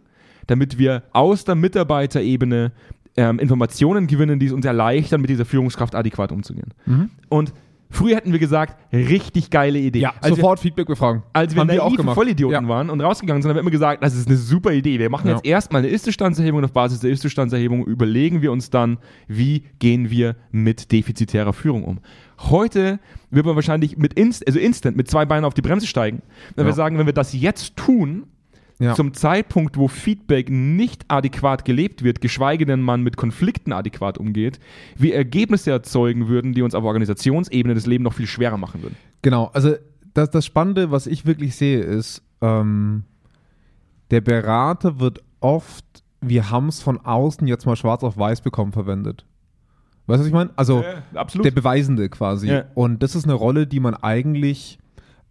[0.48, 2.72] damit wir aus der Mitarbeiterebene
[3.16, 6.74] ähm, Informationen gewinnen, die es uns erleichtern, mit dieser Führungskraft adäquat umzugehen.
[7.30, 7.54] Und
[7.94, 10.00] früher hätten wir gesagt, richtig geile Idee.
[10.00, 11.24] Ja, Als wir- sofort Feedback befragen.
[11.32, 12.16] als wir auch gemacht.
[12.16, 12.68] Vollidioten Ja.
[12.68, 15.00] waren und rausgegangen sind, haben wir immer gesagt, das ist eine super Idee.
[15.00, 15.36] Wir machen Ja.
[15.36, 18.98] jetzt erstmal eine Ist-Zustandserhebung und auf Basis der Ist-Zustandserhebung überlegen wir uns dann,
[19.28, 22.00] wie gehen wir mit defizitärer Führung um.
[22.50, 26.22] Heute wird man wahrscheinlich mit Inst also instant mit zwei Beinen auf die Bremse steigen.
[26.56, 26.72] Wenn Ja.
[26.72, 28.24] wir sagen, wenn wir das jetzt tun,
[28.80, 28.96] Ja.
[28.96, 34.60] zum Zeitpunkt, wo Feedback nicht adäquat gelebt wird, geschweige denn man mit Konflikten adäquat umgeht,
[34.98, 38.96] wir Ergebnisse erzeugen würden, die uns auf Organisationsebene das Leben noch viel schwerer machen würden.
[39.22, 39.76] Genau, also
[40.14, 43.04] das, das Spannende, was ich wirklich sehe, ist, ähm,
[44.12, 45.86] der Berater wird oft,
[46.22, 49.26] wir haben es von außen jetzt mal schwarz auf weiß bekommen, verwendet.
[50.06, 50.50] Weißt du, was ich meine?
[50.56, 51.46] Also absolut.
[51.46, 52.50] der Beweisende quasi.
[52.50, 52.66] Ja.
[52.74, 54.80] Und das ist eine Rolle, die man eigentlich,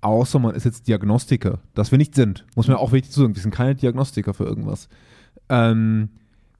[0.02, 3.34] außer man ist jetzt Diagnostiker, das wir nicht sind, muss man auch wichtig zu sagen,
[3.34, 4.88] wir sind keine Diagnostiker für irgendwas,
[5.48, 6.10] ähm,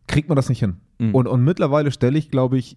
[0.07, 0.77] kriegt man das nicht hin.
[0.99, 1.15] Mhm.
[1.15, 2.77] Und, und mittlerweile stelle ich, glaube ich,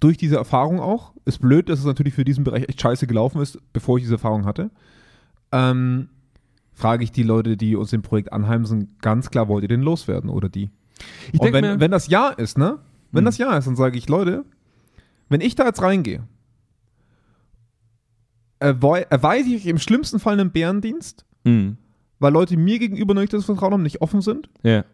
[0.00, 3.40] durch diese Erfahrung auch, ist blöd, dass es natürlich für diesen Bereich echt scheiße gelaufen
[3.40, 4.70] ist, bevor ich diese Erfahrung hatte,
[5.52, 6.08] ähm,
[6.72, 10.30] frage ich die Leute, die uns im Projekt anheimsen, ganz klar, wollt ihr den loswerden
[10.30, 10.70] oder die?
[11.32, 12.78] ich Und denke wenn, mir, wenn das Ja ist, ne?
[13.12, 13.26] Wenn Mhm.
[13.26, 14.44] das Ja ist, dann sage ich, Leute,
[15.28, 16.22] wenn ich da jetzt reingehe,
[18.60, 21.78] erweise ich euch im schlimmsten Fall einen Bärendienst, Mhm.
[22.18, 24.84] weil Leute mir gegenüber noch nicht das Vertrauen haben, nicht offen sind Ja.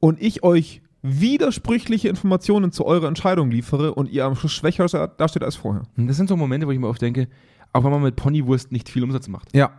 [0.00, 5.42] und ich euch widersprüchliche Informationen zu eurer Entscheidung liefere und ihr am Schluss schwächer dasteht
[5.42, 5.82] als vorher.
[5.96, 7.28] Das sind so Momente, wo ich mir oft denke,
[7.72, 9.54] auch wenn man mit Ponywurst nicht viel Umsatz macht.
[9.54, 9.70] Ja.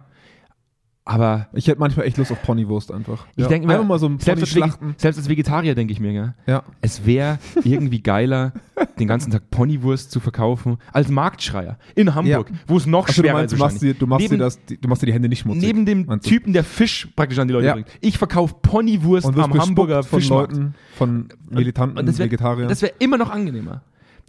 [1.04, 3.26] Aber Ich hätte manchmal echt Lust auf Ponywurst einfach.
[3.36, 3.48] ich ja.
[3.48, 6.14] denke mir, einfach mal so ein selbst, als Vege- selbst als Vegetarier denke ich mir,
[6.14, 6.64] gell, Ja.
[6.82, 8.54] es wäre irgendwie geiler,
[9.00, 12.56] den ganzen Tag Ponywurst zu verkaufen, als Marktschreier in Hamburg, Ja.
[12.68, 13.60] wo es noch Also du schwerer meinst, du ist.
[13.60, 15.64] machst, dir, du, machst dir Neben- das, die- du machst dir die Hände nicht schmutzig.
[15.64, 16.28] Neben dem meinst?
[16.28, 17.74] Typen, der Fisch praktisch an die Leute Ja.
[17.74, 17.88] bringt.
[18.02, 20.52] Ich verkaufe Ponywurst am Hamburger von Fischmarkt.
[20.54, 22.70] Leuten, von militanten Und das wär- Vegetariern.
[22.70, 23.82] Das wäre immer noch angenehmer,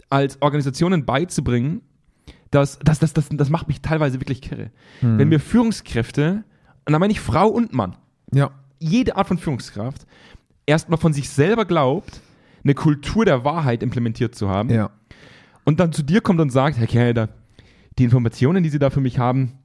[0.08, 1.82] als Organisationen beizubringen,
[2.50, 4.70] dass das, das, das, das macht mich teilweise wirklich kirre.
[5.00, 5.18] Hm.
[5.18, 6.44] Wenn wir Führungskräfte,
[6.86, 7.96] und da meine ich Frau und Mann,
[8.32, 8.50] ja.
[8.78, 10.06] jede Art von Führungskraft
[10.66, 12.20] erstmal von sich selber glaubt,
[12.64, 14.90] eine Kultur der Wahrheit implementiert zu haben Ja.
[15.64, 17.28] und dann zu dir kommt und sagt, Herr Kerner,
[17.98, 19.58] die Informationen, die Sie da für mich haben,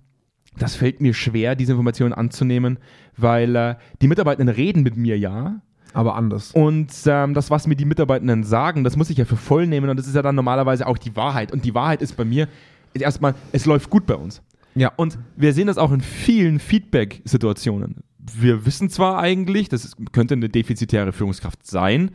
[0.57, 2.79] das fällt mir schwer, diese Informationen anzunehmen,
[3.15, 5.61] weil äh, die Mitarbeitenden reden mit mir ja
[5.93, 6.51] Aber anders.
[6.53, 9.89] und ähm, das, was mir die Mitarbeitenden sagen, das muss ich ja für voll nehmen
[9.89, 12.47] und das ist ja dann normalerweise auch die Wahrheit und die Wahrheit ist bei mir
[12.93, 14.41] ist erstmal, es läuft gut bei uns.
[14.77, 14.91] Ja.
[14.95, 18.03] Und wir sehen das auch in vielen Feedback-Situationen.
[18.19, 22.11] Wir wissen zwar eigentlich, das könnte eine defizitäre Führungskraft sein,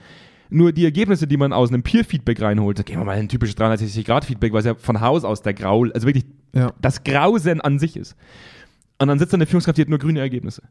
[0.50, 3.28] nur die Ergebnisse, die man aus einem Peer-Feedback reinholt, da gehen wir mal in ein
[3.30, 6.72] typisches 360-Grad-Feedback, was ja von Haus aus der Graul, also wirklich Ja.
[6.82, 8.14] das Grausen an sich ist.
[8.98, 10.62] Und dann sitzt da eine Führungskraft, die hat nur grüne Ergebnisse.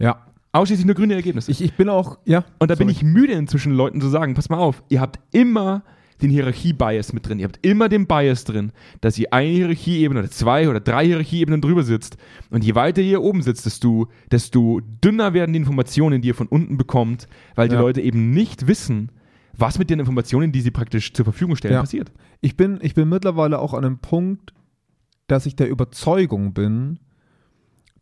[0.00, 0.26] Ja.
[0.50, 1.50] Ausschließlich nur grüne Ergebnisse.
[1.52, 2.44] Ich, ich bin auch, ja.
[2.58, 2.92] Und da bin Sorry.
[2.98, 5.84] ich müde inzwischen Leuten zu sagen, pass mal auf, ihr habt immer
[6.20, 7.38] den Hierarchie-Bias mit drin.
[7.38, 11.60] Ihr habt immer den Bias drin, dass ihr eine Hierarchieebene oder zwei oder drei Hierarchieebenen
[11.60, 12.16] drüber sitzt.
[12.50, 16.48] Und je weiter ihr oben sitzt, desto, desto dünner werden die Informationen, die ihr von
[16.48, 17.80] unten bekommt, weil die Ja.
[17.80, 19.10] Leute eben nicht wissen,
[19.56, 21.80] was mit den Informationen, die sie praktisch zur Verfügung stellen, Ja.
[21.80, 22.12] passiert.
[22.40, 24.52] Ich bin, ich bin mittlerweile auch an einem Punkt,
[25.26, 26.98] dass ich der Überzeugung bin,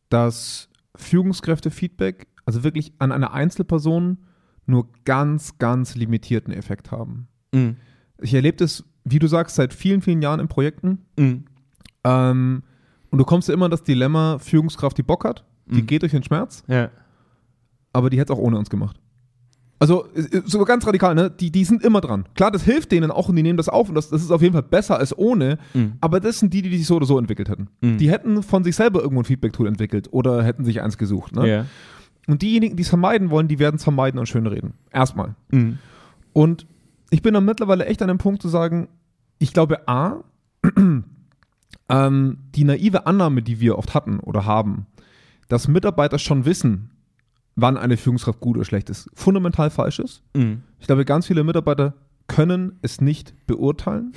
[0.08, 4.18] dass Führungskräfte-Feedback, also wirklich an einer Einzelperson,
[4.66, 7.28] nur ganz, ganz limitierten Effekt haben.
[7.52, 7.76] Mhm.
[8.22, 10.98] Ich erlebe das, wie du sagst, seit vielen, vielen Jahren in Projekten.
[11.18, 11.44] Mhm.
[12.04, 12.62] Ähm,
[13.10, 15.86] und du kommst ja immer in das Dilemma, Führungskraft, die Bock hat, die Mhm.
[15.86, 16.90] geht durch den Schmerz, Ja.
[17.92, 18.96] aber die hätte es auch ohne uns gemacht.
[19.78, 21.30] Also, äh, so ganz radikal, ne?
[21.30, 22.26] Die, die sind immer dran.
[22.34, 24.42] Klar, das hilft denen auch und die nehmen das auf und das, das ist auf
[24.42, 25.94] jeden Fall besser als ohne, Mhm.
[26.02, 27.68] aber das sind die, die sich so oder so entwickelt hätten.
[27.80, 27.96] Mhm.
[27.96, 31.34] Die hätten von sich selber irgendwo ein Feedback-Tool entwickelt oder hätten sich eins gesucht.
[31.34, 31.48] Ne?
[31.48, 31.66] Ja.
[32.26, 34.74] Und diejenigen, die es vermeiden wollen, die werden es vermeiden und schön reden.
[34.92, 35.34] Erstmal.
[35.50, 35.78] Mhm.
[36.34, 36.66] Und
[37.10, 38.88] ich bin dann mittlerweile echt an dem Punkt zu sagen,
[39.38, 40.22] ich glaube, A,
[41.88, 44.86] ähm, die naive Annahme, die wir oft hatten oder haben,
[45.48, 46.90] dass Mitarbeiter schon wissen,
[47.56, 50.22] wann eine Führungskraft gut oder schlecht ist, fundamental falsch ist.
[50.34, 50.62] Mhm.
[50.78, 51.94] Ich glaube, ganz viele Mitarbeiter
[52.28, 54.12] können es nicht beurteilen.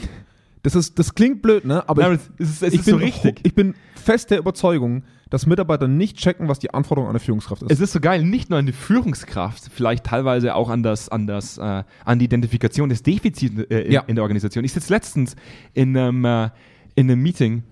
[0.62, 1.88] Das, ist, das klingt blöd, ne?
[1.90, 5.04] Aber Nein, ich, es ist, es ich, bin, so ich bin fest der Überzeugung,
[5.34, 7.72] dass Mitarbeiter nicht checken, was die Anforderung an eine Führungskraft ist.
[7.72, 11.26] Es ist so geil, nicht nur an die Führungskraft, vielleicht teilweise auch an das, an
[11.26, 14.02] das, äh, an die Identifikation des Defizits äh, in, Ja.
[14.02, 14.64] in der Organisation.
[14.64, 15.36] Ich sitze letztens
[15.74, 16.52] in einem, äh,
[16.94, 17.64] in einem Meeting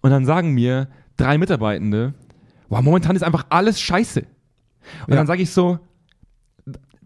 [0.00, 2.14] und dann sagen mir drei Mitarbeitende,
[2.68, 4.22] wow, momentan ist einfach alles scheiße.
[4.22, 5.14] Und Ja.
[5.14, 5.78] dann sage ich so,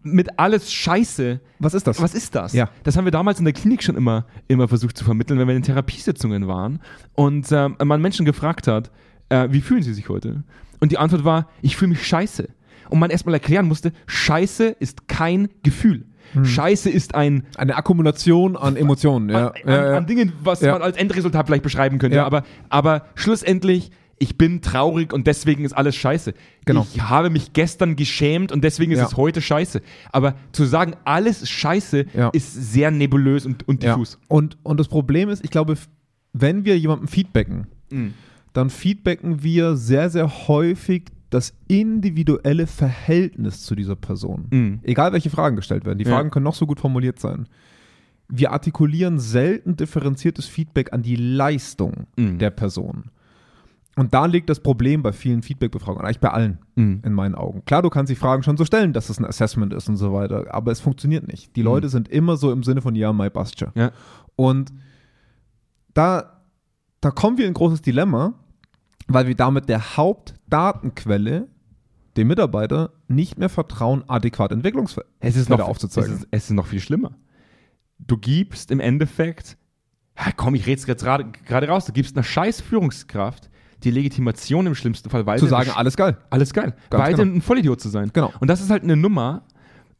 [0.02, 2.00] mit alles scheiße, was ist das?
[2.00, 2.54] was ist das?
[2.54, 2.70] Ja.
[2.82, 5.54] Das haben wir damals in der Klinik schon immer, immer versucht zu vermitteln, wenn wir
[5.54, 6.80] in Therapiesitzungen waren
[7.14, 8.90] und ähm, man Menschen gefragt hat,
[9.28, 10.42] äh, wie fühlen sie sich heute?
[10.80, 12.48] Und die Antwort war, ich fühle mich scheiße.
[12.90, 16.06] Und man erstmal erklären musste, scheiße ist kein Gefühl.
[16.32, 16.44] Hm.
[16.44, 19.48] Scheiße ist ein Eine Akkumulation an Emotionen, ja.
[19.48, 19.96] an, an, ja.
[19.96, 22.16] an Dingen, was man als Endresultat vielleicht beschreiben könnte.
[22.18, 22.26] Ja.
[22.26, 26.34] Aber, aber schlussendlich, ich bin traurig und deswegen ist alles scheiße.
[26.64, 26.86] Genau.
[26.92, 29.80] Ich habe mich gestern geschämt und deswegen ist es heute scheiße.
[30.12, 33.92] Aber zu sagen, alles ist scheiße, ist sehr nebulös und, und Ja.
[33.94, 34.18] diffus.
[34.28, 35.76] Und, und das Problem ist, ich glaube,
[36.32, 38.12] wenn wir jemandem feedbacken, Mhm.
[38.58, 44.46] Dann feedbacken wir sehr, sehr häufig das individuelle Verhältnis zu dieser Person.
[44.50, 44.80] Mhm.
[44.82, 45.98] Egal, welche Fragen gestellt werden.
[45.98, 46.12] Die Ja.
[46.12, 47.46] Fragen können noch so gut formuliert sein.
[48.28, 52.38] Wir artikulieren selten differenziertes Feedback an die Leistung Mhm.
[52.38, 53.04] der Person.
[53.96, 57.02] Und da liegt das Problem bei vielen Feedback-Befragungen, eigentlich bei allen Mhm.
[57.04, 57.64] in meinen Augen.
[57.64, 60.12] Klar, du kannst die Fragen schon so stellen, dass es ein Assessment ist und so
[60.12, 61.56] weiter, aber es funktioniert nicht.
[61.56, 63.72] Die Leute sind immer so im Sinne von ja, my Bastia.
[63.74, 63.90] Ja.
[64.36, 64.72] Und
[65.94, 66.42] da,
[67.00, 68.34] da kommen wir in ein großes Dilemma,
[69.08, 71.48] weil wir damit der Hauptdatenquelle,
[72.16, 76.12] dem Mitarbeiter, nicht mehr vertrauen, adäquat Entwicklungsfelder Es ist noch, aufzuzeigen.
[76.12, 77.12] Es ist, es ist noch viel schlimmer.
[77.98, 79.56] Du gibst im Endeffekt,
[80.16, 83.50] ja, komm, ich rede es jetzt gerade gerade raus, du gibst einer scheiß Führungskraft
[83.84, 86.16] die Legitimation im schlimmsten Fall, weil zu sagen, alles geil.
[86.30, 86.74] Alles geil.
[86.90, 87.38] Ganz Weiterhin genau.
[87.38, 88.10] ein Vollidiot zu sein.
[88.12, 88.32] Genau.
[88.40, 89.42] Und das ist halt eine Nummer,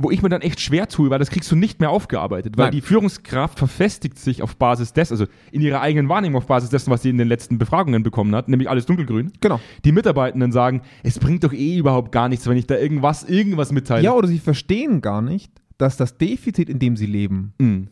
[0.01, 2.67] wo ich mir dann echt schwer tue, weil das kriegst du nicht mehr aufgearbeitet, weil
[2.67, 2.73] Nein.
[2.73, 6.91] die Führungskraft verfestigt sich auf Basis dessen, also in ihrer eigenen Wahrnehmung auf Basis dessen,
[6.93, 9.33] was sie in den letzten Befragungen bekommen hat, nämlich alles dunkelgrün.
[9.41, 9.61] Genau.
[9.85, 13.73] Die Mitarbeitenden sagen, es bringt doch eh überhaupt gar nichts, wenn ich da irgendwas, irgendwas
[13.73, 14.05] mitteile.
[14.05, 17.89] Ja, oder sie verstehen gar nicht, dass das Defizit, in dem sie leben, Mhm.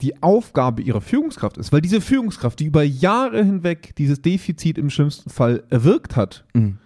[0.00, 1.72] die Aufgabe ihrer Führungskraft ist.
[1.72, 6.78] Weil diese Führungskraft, die über Jahre hinweg dieses Defizit im schlimmsten Fall erwirkt hat, Mhm.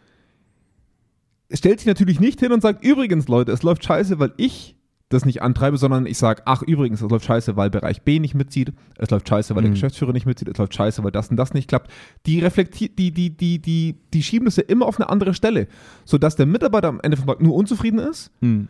[1.55, 4.77] Stellt sich natürlich nicht hin und sagt, übrigens Leute, es läuft scheiße, weil ich
[5.09, 8.35] das nicht antreibe, sondern ich sage, ach übrigens, es läuft scheiße, weil Bereich B nicht
[8.35, 9.75] mitzieht, es läuft scheiße, weil der Mhm.
[9.75, 11.91] Geschäftsführer nicht mitzieht, es läuft scheiße, weil das und das nicht klappt.
[12.25, 15.69] Die reflektiert, die, die, die, die, die schieben das ja immer auf eine andere Stelle,
[16.07, 18.69] sodass der Mitarbeiter am Ende vom Tag nur unzufrieden ist, Mhm.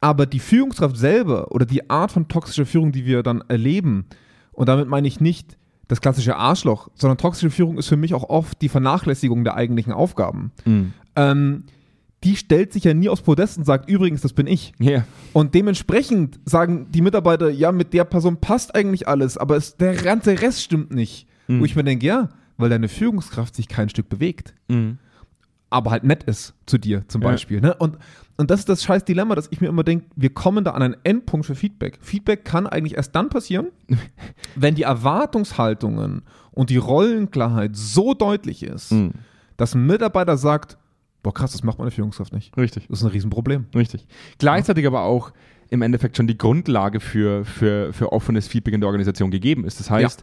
[0.00, 4.04] aber die Führungskraft selber oder die Art von toxischer Führung, die wir dann erleben,
[4.52, 5.56] und damit meine ich nicht
[5.88, 9.92] das klassische Arschloch, sondern toxische Führung ist für mich auch oft die Vernachlässigung der eigentlichen
[9.92, 10.52] Aufgaben.
[10.64, 10.92] Mhm.
[11.16, 11.64] Ähm,
[12.24, 14.72] die stellt sich ja nie aufs Podest und sagt, übrigens, das bin ich.
[14.78, 15.04] Ja.
[15.32, 19.94] Und dementsprechend sagen die Mitarbeiter, ja, mit der Person passt eigentlich alles, aber es, der
[19.94, 21.26] ganze Rest stimmt nicht.
[21.48, 21.60] Mhm.
[21.60, 24.98] Wo ich mir denke, ja, weil deine Führungskraft sich kein Stück bewegt Mhm.
[25.70, 27.28] aber halt nett ist zu dir zum Ja.
[27.30, 27.60] Beispiel.
[27.60, 27.74] Ne?
[27.74, 27.96] Und,
[28.36, 30.82] und das ist das scheiß Dilemma, dass ich mir immer denke, wir kommen da an
[30.82, 31.98] einen Endpunkt für Feedback.
[32.02, 33.68] Feedback kann eigentlich erst dann passieren,
[34.54, 39.12] wenn die Erwartungshaltungen und die Rollenklarheit so deutlich ist, Mhm.
[39.56, 40.76] dass ein Mitarbeiter sagt,
[41.22, 42.56] boah krass, das macht meine Führungskraft nicht.
[42.56, 42.86] Richtig.
[42.88, 43.66] Das ist ein Riesenproblem.
[43.74, 44.06] Richtig.
[44.38, 45.32] Gleichzeitig aber auch
[45.70, 49.80] im Endeffekt schon die Grundlage für, für, für offenes Feedback in der Organisation gegeben ist.
[49.80, 50.22] Das heißt,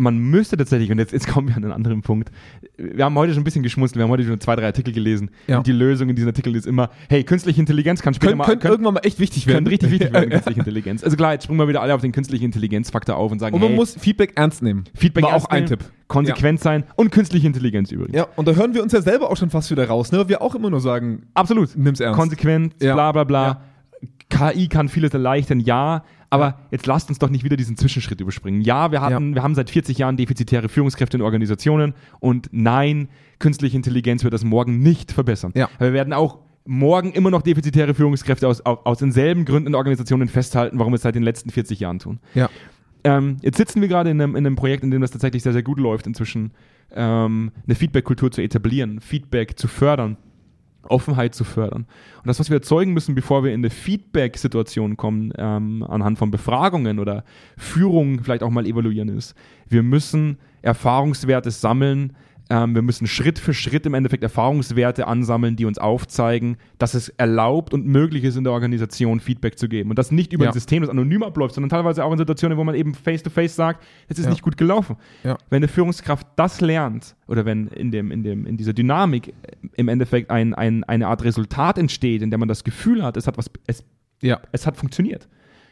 [0.00, 2.30] man müsste tatsächlich, und jetzt, jetzt kommen wir an einen anderen Punkt,
[2.78, 5.30] wir haben heute schon ein bisschen geschmunzelt, wir haben heute schon zwei, drei Artikel gelesen
[5.46, 5.58] Ja.
[5.58, 8.44] und die Lösung in diesen Artikeln ist immer, hey, künstliche Intelligenz kann später Könnt, mal,
[8.44, 9.56] könnte könnt- irgendwann mal echt wichtig werden.
[9.66, 11.04] könnte richtig wichtig werden, künstliche Intelligenz.
[11.04, 13.60] Also klar, jetzt springen wir wieder alle auf den künstlichen Intelligenzfaktor auf und sagen, Und
[13.60, 14.84] man hey, muss Feedback ernst nehmen.
[14.94, 15.90] Feedback War auch ernst ein nehmen, Tipp.
[16.08, 18.16] konsequent sein und künstliche Intelligenz übrigens.
[18.16, 20.18] Ja, und da hören wir uns ja selber auch schon fast wieder raus, ne?
[20.18, 21.76] weil wir auch immer nur sagen, Absolut.
[21.76, 22.18] nimm's ernst.
[22.18, 22.94] Konsequent, Ja.
[22.94, 23.46] bla bla bla.
[23.46, 23.60] Ja.
[24.52, 28.60] KI kann vieles erleichtern, ja, aber jetzt lasst uns doch nicht wieder diesen Zwischenschritt überspringen.
[28.62, 33.08] Ja, wir hatten, wir haben seit 40 Jahren defizitäre Führungskräfte in Organisationen und nein,
[33.40, 35.52] künstliche Intelligenz wird das morgen nicht verbessern.
[35.56, 35.68] Ja.
[35.78, 40.28] Wir werden auch morgen immer noch defizitäre Führungskräfte aus, aus, aus denselben Gründen in Organisationen
[40.28, 42.20] festhalten, warum wir es seit den letzten 40 Jahren tun.
[42.34, 42.48] Ja.
[43.02, 45.52] Ähm, jetzt sitzen wir gerade in einem, in einem Projekt, in dem das tatsächlich sehr,
[45.52, 46.52] sehr gut läuft, inzwischen
[46.92, 50.16] ähm, eine Feedback-Kultur zu etablieren, Feedback zu fördern,
[50.84, 51.86] Offenheit zu fördern.
[52.18, 56.30] Und das, was wir erzeugen müssen, bevor wir in eine Feedback-Situation kommen, ähm, anhand von
[56.30, 57.24] Befragungen oder
[57.56, 59.34] Führung vielleicht auch mal evaluieren, ist,
[59.68, 62.14] wir müssen Erfahrungswerte sammeln,
[62.50, 67.08] ähm, wir müssen Schritt für Schritt im Endeffekt Erfahrungswerte ansammeln, die uns aufzeigen, dass es
[67.10, 69.90] erlaubt und möglich ist, in der Organisation Feedback zu geben.
[69.90, 70.50] Und das nicht über Ja.
[70.50, 73.84] ein System, das anonym abläuft, sondern teilweise auch in Situationen, wo man eben face-to-face sagt,
[74.08, 74.30] es ist Ja.
[74.30, 74.96] nicht gut gelaufen.
[75.24, 75.38] Ja.
[75.48, 79.32] Wenn eine Führungskraft das lernt oder wenn in, dem, in, dem, in dieser Dynamik
[79.76, 83.26] im Endeffekt ein, ein, eine Art Resultat entsteht, in der man das Gefühl hat, es
[83.26, 83.84] hat, was, es,
[84.22, 84.40] Ja.
[84.52, 85.28] es hat funktioniert.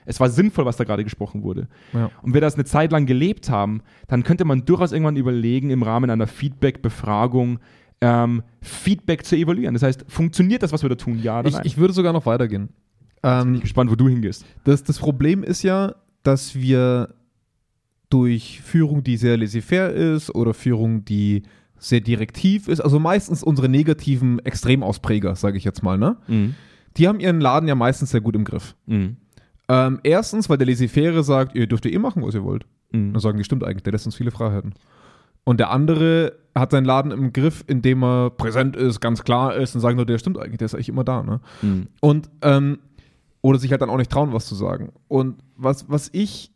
[0.09, 1.69] Es war sinnvoll, was da gerade gesprochen wurde.
[1.93, 2.11] Ja.
[2.23, 5.83] Und wir das eine Zeit lang gelebt haben, dann könnte man durchaus irgendwann überlegen, im
[5.83, 7.59] Rahmen einer Feedback-Befragung
[8.01, 9.75] ähm, Feedback zu evaluieren.
[9.75, 11.21] Das heißt, funktioniert das, was wir da tun?
[11.23, 11.63] Ja oder Ich, nein?
[11.65, 12.69] ich würde sogar noch weitergehen.
[13.23, 14.45] Ähm, bin ich gespannt, wo du hingehst.
[14.65, 17.15] das, das Problem ist ja, dass wir
[18.11, 21.43] durch Führung, die sehr laissez-faire ist oder Führung, die
[21.79, 26.17] sehr direktiv ist, also meistens unsere negativen Extremauspräger, sage ich jetzt mal, ne?
[26.27, 26.55] Mhm.
[26.97, 28.75] Die haben ihren Laden ja meistens sehr gut im Griff.
[28.87, 29.17] Mhm.
[29.69, 32.65] Ähm, erstens, weil der laissez-faire sagt, ihr dürft eh machen, was ihr wollt.
[32.93, 33.13] Mhm.
[33.13, 34.75] Dann sagen die, stimmt eigentlich, der lässt uns viele Freiheiten.
[35.45, 39.75] Und der andere hat seinen Laden im Griff, indem er präsent ist, ganz klar ist
[39.75, 41.41] und sagen nur, der stimmt eigentlich, der ist eigentlich immer da, ne?
[41.63, 41.87] Mhm.
[42.01, 42.79] Und, ähm,
[43.41, 44.93] oder sich halt dann auch nicht trauen, was zu sagen.
[45.07, 46.51] Und was, was ich,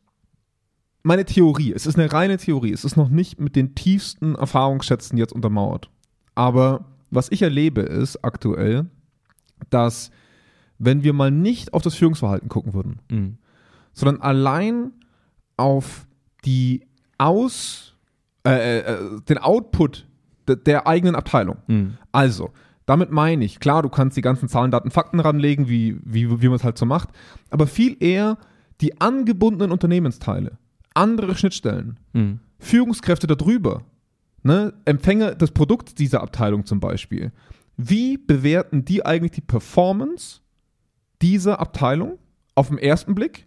[1.03, 5.16] meine Theorie, es ist eine reine Theorie, es ist noch nicht mit den tiefsten Erfahrungsschätzen
[5.16, 5.90] jetzt untermauert.
[6.35, 8.87] Aber was ich erlebe ist aktuell,
[9.70, 10.11] dass
[10.85, 13.38] wenn wir mal nicht auf das Führungsverhalten gucken würden, Mhm.
[13.92, 14.92] sondern allein
[15.57, 16.07] auf
[16.45, 16.85] die
[17.18, 17.95] Aus,
[18.45, 20.07] äh, äh, den Output
[20.49, 21.59] de, der eigenen Abteilung.
[21.68, 21.99] Mhm.
[22.11, 22.51] Also,
[22.85, 26.49] damit meine ich, klar, du kannst die ganzen Zahlen, Daten, Fakten ranlegen, wie, wie, wie
[26.49, 27.11] man es halt so macht,
[27.51, 28.38] aber viel eher
[28.81, 30.59] die angebundenen Unternehmensteile,
[30.95, 32.40] andere Schnittstellen, Mhm.
[32.59, 33.83] Führungskräfte darüber,
[34.42, 37.31] ne, Empfänger des Produkts dieser Abteilung zum Beispiel.
[37.77, 40.40] Wie bewerten die eigentlich die Performance
[41.22, 42.18] dieser Abteilung
[42.54, 43.46] auf den ersten Blick?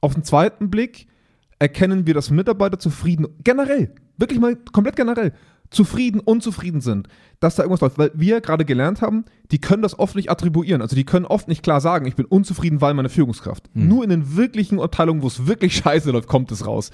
[0.00, 1.06] Auf den zweiten Blick
[1.58, 5.32] erkennen wir, dass Mitarbeiter zufrieden, generell, wirklich mal komplett generell,
[5.70, 7.08] zufrieden, unzufrieden sind,
[7.40, 7.98] dass da irgendwas läuft.
[7.98, 10.82] Weil wir gerade gelernt haben, die können das oft nicht attribuieren.
[10.82, 13.68] Also die können oft nicht klar sagen, ich bin unzufrieden, weil meine Führungskraft.
[13.74, 16.90] Nur in den wirklichen Abteilungen, wo es wirklich scheiße läuft, kommt es raus.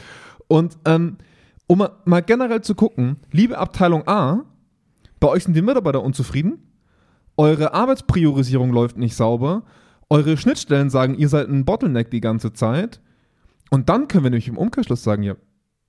[0.49, 1.19] Und ähm,
[1.67, 4.45] um mal, mal generell zu gucken, liebe Abteilung A,
[5.21, 6.59] bei euch sind die Mitarbeiter unzufrieden,
[7.37, 9.63] eure Arbeitspriorisierung läuft nicht sauber,
[10.13, 13.01] eure Schnittstellen sagen, ihr seid ein Bottleneck die ganze Zeit.
[13.71, 15.35] Und dann können wir nämlich im Umkehrschluss sagen, ja,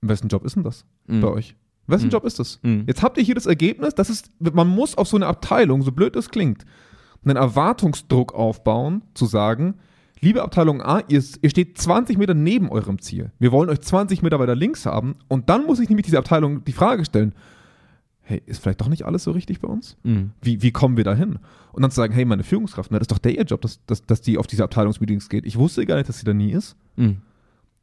[0.00, 1.20] wessen Job ist denn das Mhm.
[1.20, 1.54] bei euch?
[1.86, 2.12] Wessen Mhm.
[2.12, 2.58] Job ist das?
[2.62, 2.84] Mhm.
[2.86, 5.92] Jetzt habt ihr hier das Ergebnis, das ist, man muss auf so eine Abteilung, so
[5.92, 6.64] blöd das klingt,
[7.24, 9.74] einen Erwartungsdruck aufbauen, zu sagen,
[10.20, 13.30] liebe Abteilung A, ihr, ihr steht 20 Meter neben eurem Ziel.
[13.38, 15.16] Wir wollen euch 20 Meter weiter links haben.
[15.28, 17.34] Und dann muss ich nämlich diese Abteilung die Frage stellen,
[18.22, 19.98] hey, ist vielleicht doch nicht alles so richtig bei uns?
[20.02, 20.30] Mhm.
[20.40, 21.38] Wie, wie kommen wir da hin?
[21.74, 23.84] Und dann zu sagen, hey, meine Führungskraft, ne, das ist doch der ihr Job, dass,
[23.86, 25.44] dass, dass die auf diese Abteilungsmeetings geht.
[25.44, 26.76] Ich wusste gar nicht, dass sie da nie ist.
[26.96, 27.18] Mhm.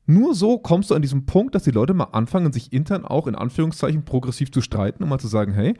[0.08, 3.28] Nur so kommst du an diesem Punkt, dass die Leute mal anfangen, sich intern auch
[3.28, 5.76] in Anführungszeichen progressiv zu streiten, um mal zu sagen, hey,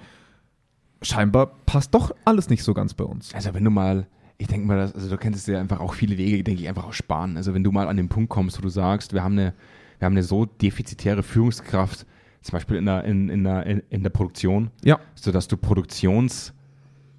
[1.02, 3.34] scheinbar passt doch alles nicht so ganz bei uns.
[3.34, 6.44] Also wenn du mal, ich denke mal, also du kennst ja einfach auch viele Wege,
[6.44, 7.38] denke ich, einfach auch sparen.
[7.38, 9.54] Also wenn du mal an den Punkt kommst, wo du sagst, wir haben eine,
[10.00, 12.06] wir haben eine so defizitäre Führungskraft,
[12.42, 16.54] zum Beispiel in der, in, in der, in, in der Produktion, Ja, sodass du Produktions,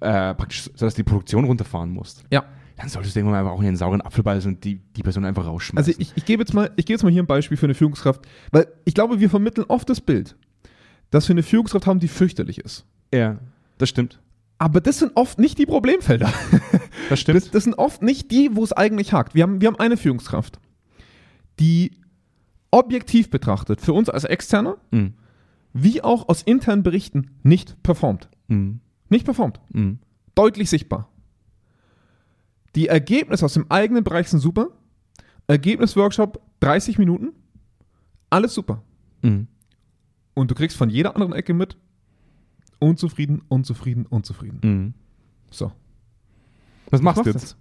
[0.03, 2.23] äh, praktisch, sodass die Produktion runterfahren musst.
[2.31, 2.43] ja.
[2.75, 5.23] Dann solltest du irgendwann einfach auch in den sauren Apfel beißen und die, die Person
[5.25, 5.77] einfach rausschmeißen.
[5.93, 7.75] Also ich, ich gebe jetzt mal, ich gebe jetzt mal hier ein Beispiel für eine
[7.75, 10.35] Führungskraft, weil ich glaube, wir vermitteln oft das Bild,
[11.11, 12.83] dass wir eine Führungskraft haben, die fürchterlich ist.
[13.13, 13.37] ja,
[13.77, 14.19] das stimmt.
[14.57, 16.31] Aber das sind oft nicht die Problemfelder.
[17.09, 17.37] Das stimmt.
[17.43, 19.35] Das, das sind oft nicht die, wo es eigentlich hakt.
[19.35, 20.59] Wir haben, wir haben eine Führungskraft,
[21.59, 21.91] die
[22.71, 25.13] objektiv betrachtet, für uns als Externer, Mhm.
[25.73, 28.29] wie auch aus internen Berichten, nicht performt.
[28.47, 28.79] Mhm.
[29.13, 29.59] Nicht performt.
[29.71, 29.99] Mhm.
[30.33, 31.07] Deutlich sichtbar.
[32.73, 34.69] Die Ergebnisse aus dem eigenen Bereich sind super.
[35.45, 37.33] Ergebnisworkshop 30 Minuten.
[38.31, 38.81] Alles super.
[39.21, 39.45] Mhm.
[40.33, 41.77] Und du kriegst von jeder anderen Ecke mit,
[42.79, 44.59] unzufrieden, unzufrieden, unzufrieden.
[44.63, 44.93] Mhm.
[45.51, 45.71] So.
[46.89, 47.55] Was machst du jetzt?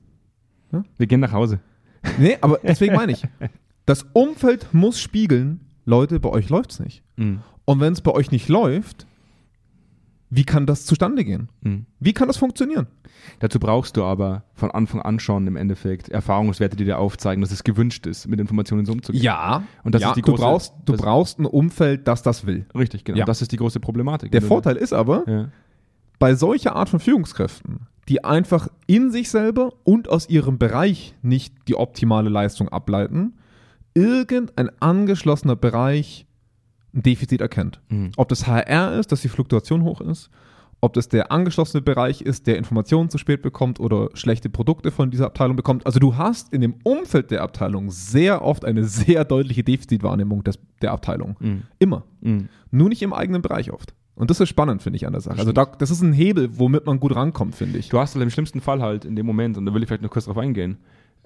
[0.73, 0.85] Ja?
[0.97, 1.61] Wir gehen nach Hause.
[2.19, 3.29] Nee, aber deswegen meine ich,
[3.85, 7.03] das Umfeld muss spiegeln, Leute, bei euch läuft's nicht.
[7.17, 7.41] Mhm.
[7.67, 9.07] Und wenn es bei euch nicht läuft,
[10.35, 11.51] wie kann das zustande gehen?
[11.61, 11.85] Mhm.
[12.01, 12.87] Wie kann das funktionieren?
[13.41, 17.51] Dazu brauchst du aber von Anfang an schon im Endeffekt Erfahrungswerte, die dir aufzeigen, dass
[17.53, 19.23] es gewünscht ist, mit Informationen so umzugehen.
[19.23, 22.47] Ja, Und das ja, ist die du große- brauchst, du brauchst ein Umfeld, das das
[22.47, 22.65] will.
[22.75, 23.19] Richtig, genau.
[23.19, 23.25] Ja.
[23.27, 24.33] Das ist die große Problematik.
[24.33, 25.49] Der du- Vorteil ist aber, Ja.
[26.19, 31.55] bei solcher Art von Führungskräften, die einfach in sich selber und aus ihrem Bereich nicht
[31.69, 33.35] die optimale Leistung ableiten,
[33.95, 36.27] irgendein angeschlossener Bereich
[36.95, 37.81] ein Defizit erkennt.
[37.89, 38.13] Mhm.
[38.17, 40.31] Ob das HR ist, dass die Fluktuation hoch ist,
[40.81, 45.13] ob das der angeschlossene Bereich ist, der Informationen zu spät bekommt oder schlechte Produkte von
[45.13, 45.87] dieser Abteilung bekommt.
[45.87, 50.59] Also du hast in dem Umfeld der Abteilung sehr oft eine sehr deutliche Defizitwahrnehmung des,
[50.83, 51.37] der Abteilung.
[51.39, 51.63] Mhm.
[51.79, 52.05] Immer.
[52.21, 52.49] Mhm.
[52.73, 53.95] Nur nicht im eigenen Bereich oft.
[54.15, 55.39] Und das ist spannend, finde ich, an der Sache.
[55.39, 57.89] Also da, das ist ein Hebel, womit man gut rankommt, finde ich.
[57.89, 60.03] Du hast halt im schlimmsten Fall halt in dem Moment, und da will ich vielleicht
[60.03, 60.79] noch kurz drauf eingehen,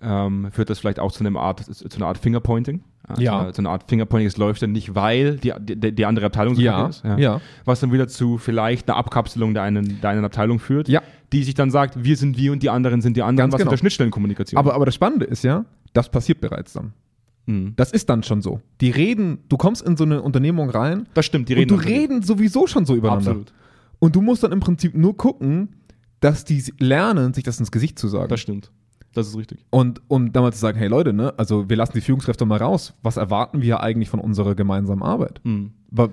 [0.03, 2.83] ähm, führt das vielleicht auch zu, einem Art, zu einer Art Fingerpointing.
[3.19, 3.53] Ja.
[3.53, 6.61] Zu einer Art Fingerpointing, es läuft dann nicht, weil die, die, die andere Abteilung so
[6.61, 7.05] Ja, ist.
[7.05, 7.41] ja.
[7.65, 11.03] Was dann wieder zu vielleicht einer Abkapselung der einen, der einen Abteilung führt, Ja.
[11.33, 13.59] die sich dann sagt, wir sind wir und die anderen sind die anderen, Ganz was
[13.59, 13.71] genau.
[13.71, 14.59] in der Schnittstellenkommunikation.
[14.59, 16.95] Aber, aber das Spannende ist ja, das passiert bereits dann.
[17.47, 17.75] Mhm.
[17.77, 18.61] Das ist dann schon so.
[18.81, 21.77] Die reden, du kommst in so eine Unternehmung rein Das stimmt, die und reden du
[21.77, 21.93] mit dir.
[21.95, 23.31] reden sowieso schon so übereinander.
[23.31, 23.53] Absolut.
[24.01, 25.77] Und du musst dann im Prinzip nur gucken,
[26.19, 28.29] dass die lernen, sich das ins Gesicht zu sagen.
[28.29, 28.73] Das stimmt.
[29.16, 29.64] Das ist richtig.
[29.70, 32.59] Und um dann mal zu sagen, hey Leute, ne, also wir lassen die Führungskräfte mal
[32.59, 32.94] raus.
[33.02, 35.40] Was erwarten wir eigentlich von unserer gemeinsamen Arbeit?
[35.44, 35.72] Mhm.
[35.90, 36.09] Wa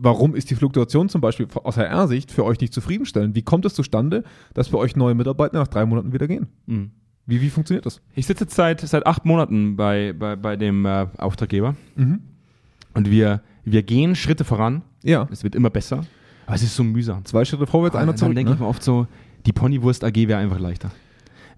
[0.00, 3.34] warum ist die Fluktuation zum Beispiel aus HR-Sicht für euch nicht zufriedenstellend?
[3.34, 4.22] Wie kommt es zustande,
[4.54, 6.46] dass bei euch neue Mitarbeiter nach drei Monaten wieder gehen?
[6.66, 6.92] Mhm.
[7.26, 8.00] Wie, wie funktioniert das?
[8.14, 12.20] Ich sitze jetzt seit, seit acht Monaten bei, bei, bei dem äh, Auftraggeber Mhm.
[12.94, 14.82] und wir, wir gehen Schritte voran.
[15.02, 15.28] Ja.
[15.30, 16.06] Es wird immer besser.
[16.46, 17.24] Aber es ist so mühsam.
[17.26, 18.34] Zwei Schritte vorwärts, einer dann zurück.
[18.34, 18.64] denke ich Ne?
[18.64, 19.06] mir oft so,
[19.46, 20.90] die Ponywurst AG wäre einfach leichter.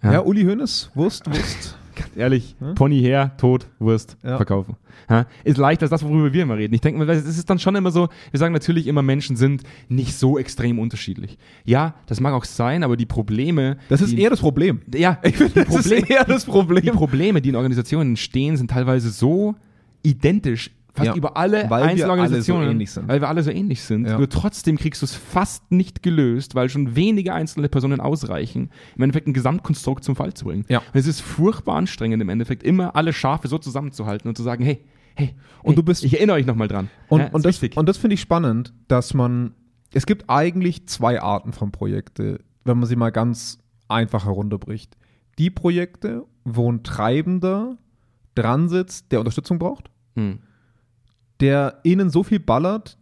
[0.03, 0.21] Ja.
[0.21, 1.77] Uli Hoeneß, Wurst, Wurst.
[1.95, 2.73] Ganz ehrlich, Ja.
[2.73, 4.37] Pony her, tot, Wurst, Ja.
[4.37, 4.77] verkaufen.
[5.11, 6.73] Ja, ist leichter als das, worüber wir immer reden.
[6.73, 9.63] Ich denke mir, es ist dann schon immer so, wir sagen natürlich immer, Menschen sind
[9.89, 11.37] nicht so extrem unterschiedlich.
[11.65, 13.77] Ja, das mag auch sein, aber die Probleme.
[13.89, 14.81] Das ist die, eher das Problem.
[14.95, 16.83] Ja, Ich finde, das ist eher das Problem.
[16.83, 19.57] die Probleme, die in Organisationen entstehen, sind teilweise so
[20.03, 23.09] identisch, fast Ja, über alle weil wir einzelnen alle so Organisationen, ähnlich sind.
[23.09, 24.07] weil wir alle so ähnlich sind.
[24.07, 24.17] Ja.
[24.19, 29.03] Nur trotzdem kriegst du es fast nicht gelöst, weil schon wenige einzelne Personen ausreichen, im
[29.03, 30.65] Endeffekt ein Gesamtkonstrukt zum Fall zu bringen.
[30.69, 30.79] Ja.
[30.79, 34.65] Und es ist furchtbar anstrengend im Endeffekt, immer alle Schafe so zusammenzuhalten und zu sagen,
[34.65, 34.81] hey,
[35.17, 36.89] hey, Und hey, du bist- ich erinnere euch nochmal dran.
[37.09, 39.55] Und, Ja, und, das, und das finde ich spannend, dass man,
[39.93, 43.59] es gibt eigentlich zwei Arten von Projekte, wenn man sie mal ganz
[43.89, 44.97] einfach herunterbricht.
[45.39, 47.77] Die Projekte, wo ein Treibender
[48.35, 50.39] dran sitzt, der Unterstützung braucht, Hm.
[51.40, 52.98] Der ihnen so viel ballert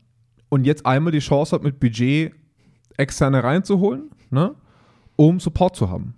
[0.48, 2.32] und jetzt einmal die Chance hat, mit Budget
[2.96, 4.54] externe reinzuholen, ne,
[5.16, 6.14] um Support zu haben.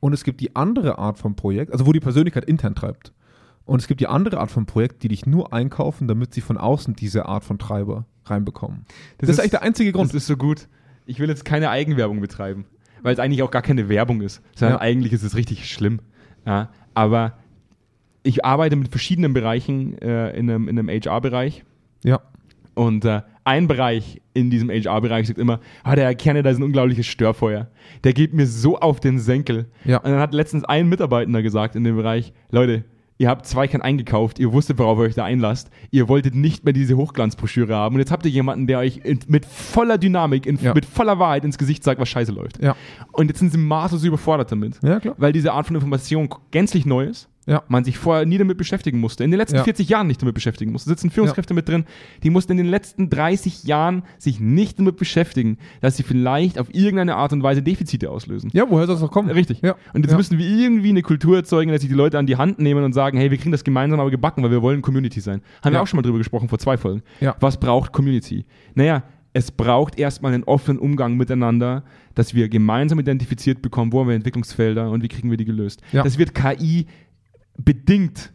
[0.00, 3.12] Und es gibt die andere Art von Projekt, also wo die Persönlichkeit intern treibt.
[3.64, 6.56] Und es gibt die andere Art von Projekt, die dich nur einkaufen, damit sie von
[6.56, 8.86] außen diese Art von Treiber reinbekommen.
[9.18, 10.08] Das, ist eigentlich der einzige Grund.
[10.10, 10.68] Das ist so gut.
[11.04, 12.64] Ich will jetzt keine Eigenwerbung betreiben,
[13.02, 14.80] weil es eigentlich auch gar keine Werbung ist, sondern Ja.
[14.82, 16.00] eigentlich ist es richtig schlimm.
[16.46, 17.36] Ja, aber
[18.22, 21.64] ich arbeite mit verschiedenen Bereichen äh, in einem, in einem HR-Bereich
[22.04, 22.20] ja.
[22.74, 26.58] und äh, ein Bereich in diesem HR-Bereich sagt immer, ah, der Herr Kerne, da ist
[26.58, 27.68] ein unglaubliches Störfeuer.
[28.04, 29.66] Der geht mir so auf den Senkel.
[29.84, 29.98] Ja.
[29.98, 32.84] Und dann hat letztens ein Mitarbeiter gesagt in dem Bereich, Leute,
[33.16, 36.72] ihr habt Zweikern eingekauft, ihr wusstet, worauf ihr euch da einlasst, ihr wolltet nicht mehr
[36.74, 40.56] diese Hochglanzbroschüre haben und jetzt habt ihr jemanden, der euch in, mit voller Dynamik, in,
[40.60, 40.74] Ja.
[40.74, 42.62] mit voller Wahrheit ins Gesicht sagt, was scheiße läuft.
[42.62, 42.76] Ja.
[43.12, 45.14] Und jetzt sind sie maßlos überfordert damit, Ja, klar.
[45.18, 47.62] weil diese Art von Information gänzlich neu ist Ja.
[47.68, 49.64] man sich vorher nie damit beschäftigen musste, in den letzten Ja.
[49.64, 50.90] 40 Jahren nicht damit beschäftigen musste.
[50.90, 51.84] Sitzen Führungskräfte mit drin,
[52.22, 56.72] die mussten in den letzten 30 Jahren sich nicht damit beschäftigen, dass sie vielleicht auf
[56.74, 58.50] irgendeine Art und Weise Defizite auslösen.
[58.52, 59.30] Ja, woher soll das noch kommen?
[59.30, 59.62] Richtig.
[59.62, 59.76] Ja.
[59.94, 60.16] Und jetzt ja.
[60.18, 62.92] müssen wir irgendwie eine Kultur erzeugen, dass sich die Leute an die Hand nehmen und
[62.92, 65.40] sagen, hey, wir kriegen das gemeinsam aber gebacken, weil wir wollen Community sein.
[65.64, 65.82] Haben wir Ja.
[65.82, 67.02] auch schon mal drüber gesprochen vor zwei Folgen.
[67.20, 67.34] Ja.
[67.40, 68.44] Was braucht Community?
[68.74, 71.84] Naja, es braucht erstmal einen offenen Umgang miteinander,
[72.14, 75.80] dass wir gemeinsam identifiziert bekommen, wo haben wir Entwicklungsfelder und wie kriegen wir die gelöst.
[75.92, 76.02] Ja.
[76.02, 76.86] Das wird KI
[77.58, 78.32] bedingt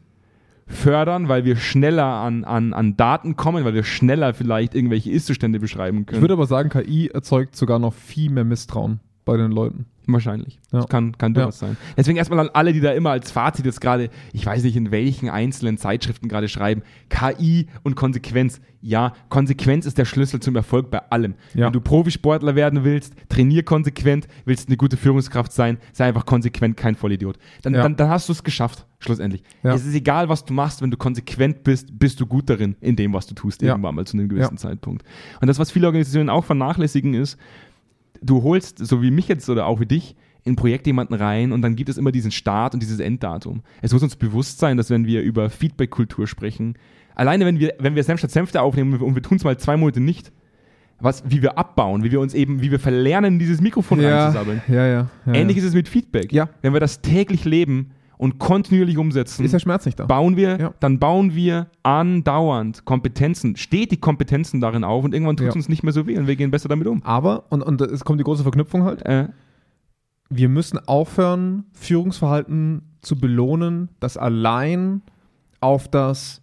[0.68, 5.60] fördern, weil wir schneller an, an, an Daten kommen, weil wir schneller vielleicht irgendwelche Ist-Zustände
[5.60, 6.18] beschreiben können.
[6.18, 9.86] Ich würde aber sagen, KI erzeugt sogar noch viel mehr Misstrauen bei den Leuten.
[10.08, 10.60] Wahrscheinlich.
[10.72, 10.80] Ja.
[10.80, 11.78] Das kann, kann durchaus sein.
[11.96, 14.92] Deswegen erstmal an alle, die da immer als Fazit jetzt gerade, ich weiß nicht, in
[14.92, 18.60] welchen einzelnen Zeitschriften gerade schreiben, KI und Konsequenz.
[18.82, 21.36] Ja, Konsequenz ist der Schlüssel zum Erfolg bei allem.
[21.54, 21.68] Ja.
[21.68, 26.76] Wenn du Profisportler werden willst, trainier konsequent, willst eine gute Führungskraft sein, sei einfach konsequent,
[26.76, 27.38] kein Vollidiot.
[27.62, 27.84] Dann, Ja.
[27.84, 29.42] dann, dann hast du es geschafft, schlussendlich.
[29.64, 29.74] Ja.
[29.74, 32.98] Es ist egal, was du machst, wenn du konsequent bist, bist du gut darin, in
[32.98, 33.70] dem, was du tust, Ja.
[33.70, 34.58] irgendwann mal zu einem gewissen Ja.
[34.58, 35.06] Zeitpunkt.
[35.40, 37.38] Und das, was viele Organisationen auch vernachlässigen, ist,
[38.24, 41.52] du holst, so wie mich jetzt oder auch wie dich, in ein Projekt jemanden rein
[41.52, 43.62] und dann gibt es immer diesen Start und dieses Enddatum.
[43.82, 46.76] Es muss uns bewusst sein, dass wenn wir über Feedback-Kultur sprechen,
[47.16, 49.78] alleine wenn wir, wenn wir Senf statt Senfte aufnehmen und wir tun es mal zwei
[49.78, 50.32] Monate nicht,
[51.00, 54.62] was, wie wir abbauen, wie wir uns eben, wie wir verlernen, dieses Mikrofon reinzusabbeln.
[54.68, 55.10] ja, ja.
[55.26, 55.64] ja Ähnlich ja.
[55.64, 56.32] ist es mit Feedback.
[56.32, 56.50] Ja.
[56.62, 60.06] Wenn wir das täglich leben und kontinuierlich umsetzen, Ist der Schmerz nicht da?
[60.06, 60.74] bauen wir, Ja.
[60.80, 65.60] dann bauen wir andauernd Kompetenzen, stetig Kompetenzen darin auf und irgendwann tut es Ja.
[65.60, 67.04] uns nicht mehr so weh und wir gehen besser damit um.
[67.04, 69.28] Aber, und, und es kommt die große Verknüpfung halt, Äh,
[70.30, 75.02] wir müssen aufhören, Führungsverhalten zu belohnen, das allein
[75.60, 76.42] auf das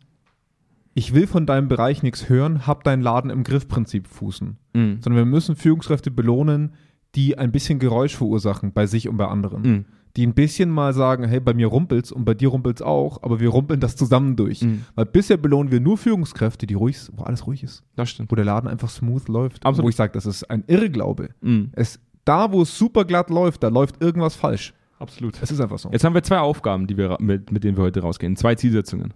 [0.94, 4.56] Ich will von deinem Bereich nichts hören, hab deinen Laden im Griff-Prinzip fußen.
[4.74, 4.96] mh.
[5.02, 6.74] Sondern wir müssen Führungskräfte belohnen,
[7.14, 9.62] die ein bisschen Geräusch verursachen bei sich und bei anderen.
[9.62, 9.84] Mhm.
[10.16, 13.38] Die ein bisschen mal sagen, hey, bei mir rumpelt's und bei dir rumpelt's auch, aber
[13.38, 14.62] wir rumpeln das zusammen durch.
[14.62, 14.84] Mhm.
[14.96, 17.84] Weil bisher belohnen wir nur Führungskräfte, die ruhig, wo alles ruhig ist.
[17.94, 18.30] Das stimmt.
[18.30, 19.64] Wo der Laden einfach smooth läuft.
[19.64, 19.84] Absolut.
[19.84, 21.28] Wo ich sage, das ist ein Irrglaube.
[21.40, 21.70] Mhm.
[21.72, 24.74] Es, da, wo es super glatt läuft, da läuft irgendwas falsch.
[24.98, 25.38] Absolut.
[25.40, 25.90] Es ist einfach so.
[25.92, 28.36] Jetzt haben wir zwei Aufgaben, die wir, mit, mit denen wir heute rausgehen.
[28.36, 29.14] Zwei Zielsetzungen.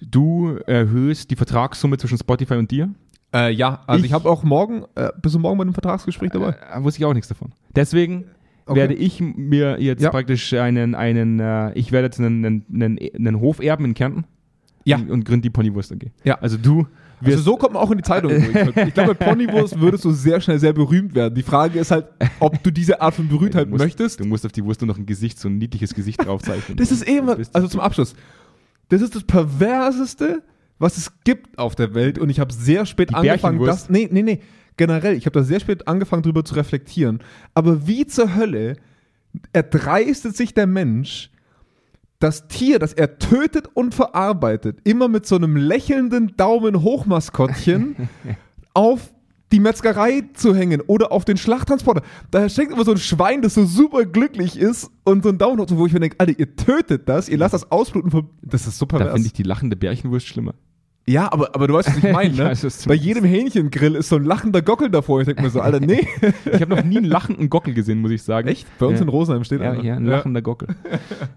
[0.00, 2.90] Du erhöhst die Vertragssumme zwischen Spotify und dir.
[3.34, 6.30] Äh, ja, also ich, Ich- habe auch morgen, äh, bist du morgen bei einem Vertragsgespräch
[6.30, 6.56] dabei?
[6.72, 7.52] Äh, wusste ich auch nichts davon.
[7.74, 8.24] Deswegen
[8.68, 8.80] Okay.
[8.80, 10.10] werde ich mir jetzt Ja.
[10.10, 14.24] praktisch einen, einen äh, ich werde jetzt einen, einen, einen, einen Hof erben in Kärnten
[14.84, 14.96] Ja.
[14.98, 16.10] und, und gründe die Ponywurst AG.
[16.24, 16.38] Ja.
[16.40, 16.86] Also du
[17.24, 18.30] Also so kommt man auch in die Zeitung.
[18.86, 21.34] Ich glaube, bei Ponywurst würdest du sehr schnell sehr berühmt werden.
[21.34, 22.06] Die Frage ist halt,
[22.40, 24.20] ob du diese Art von Berühmtheit du musst, möchtest.
[24.20, 26.76] Du musst auf die Wurst nur noch ein Gesicht, so ein niedliches Gesicht draufzeichnen.
[26.76, 28.14] Das ist eben, Bist- also zum Abschluss.
[28.88, 30.42] Das ist das perverseste,
[30.78, 32.18] was es gibt auf der Welt.
[32.18, 33.90] Und ich habe sehr spät Die angefangen, das.
[33.90, 34.40] Nee, nee, nee.
[34.78, 37.18] Generell, ich habe da sehr spät angefangen, drüber zu reflektieren.
[37.52, 38.76] Aber wie zur Hölle
[39.52, 41.30] erdreistet sich der Mensch,
[42.18, 48.08] das Tier, das er tötet und verarbeitet, immer mit so einem lächelnden Daumen hochmaskottchen
[48.74, 49.12] auf
[49.52, 52.02] die Metzgerei zu hängen oder auf den Schlachttransporter.
[52.30, 55.60] Da steckt immer so ein Schwein, das so super glücklich ist und so ein Daumen
[55.60, 58.28] hoch, wo ich mir denke, Alter, ihr tötet das, ihr lasst das ausbluten.
[58.42, 58.98] Das ist super.
[58.98, 60.54] da finde ich die lachende Bärchenwurst schlimmer.
[61.08, 62.44] Ja, aber, aber du weißt, was ich meine, Ich ne?
[62.44, 65.20] weiß, was du Bei jedem Hähnchengrill ist so ein lachender Gockel davor.
[65.20, 66.06] Ich denke mir so, Alter, nee.
[66.52, 68.54] Ich habe noch nie einen lachenden Gockel gesehen, muss ich sagen.
[68.78, 69.02] Bei uns Ja.
[69.04, 69.82] in Rosenheim steht Ja, einer.
[69.84, 70.68] ja, ein lachender Gockel.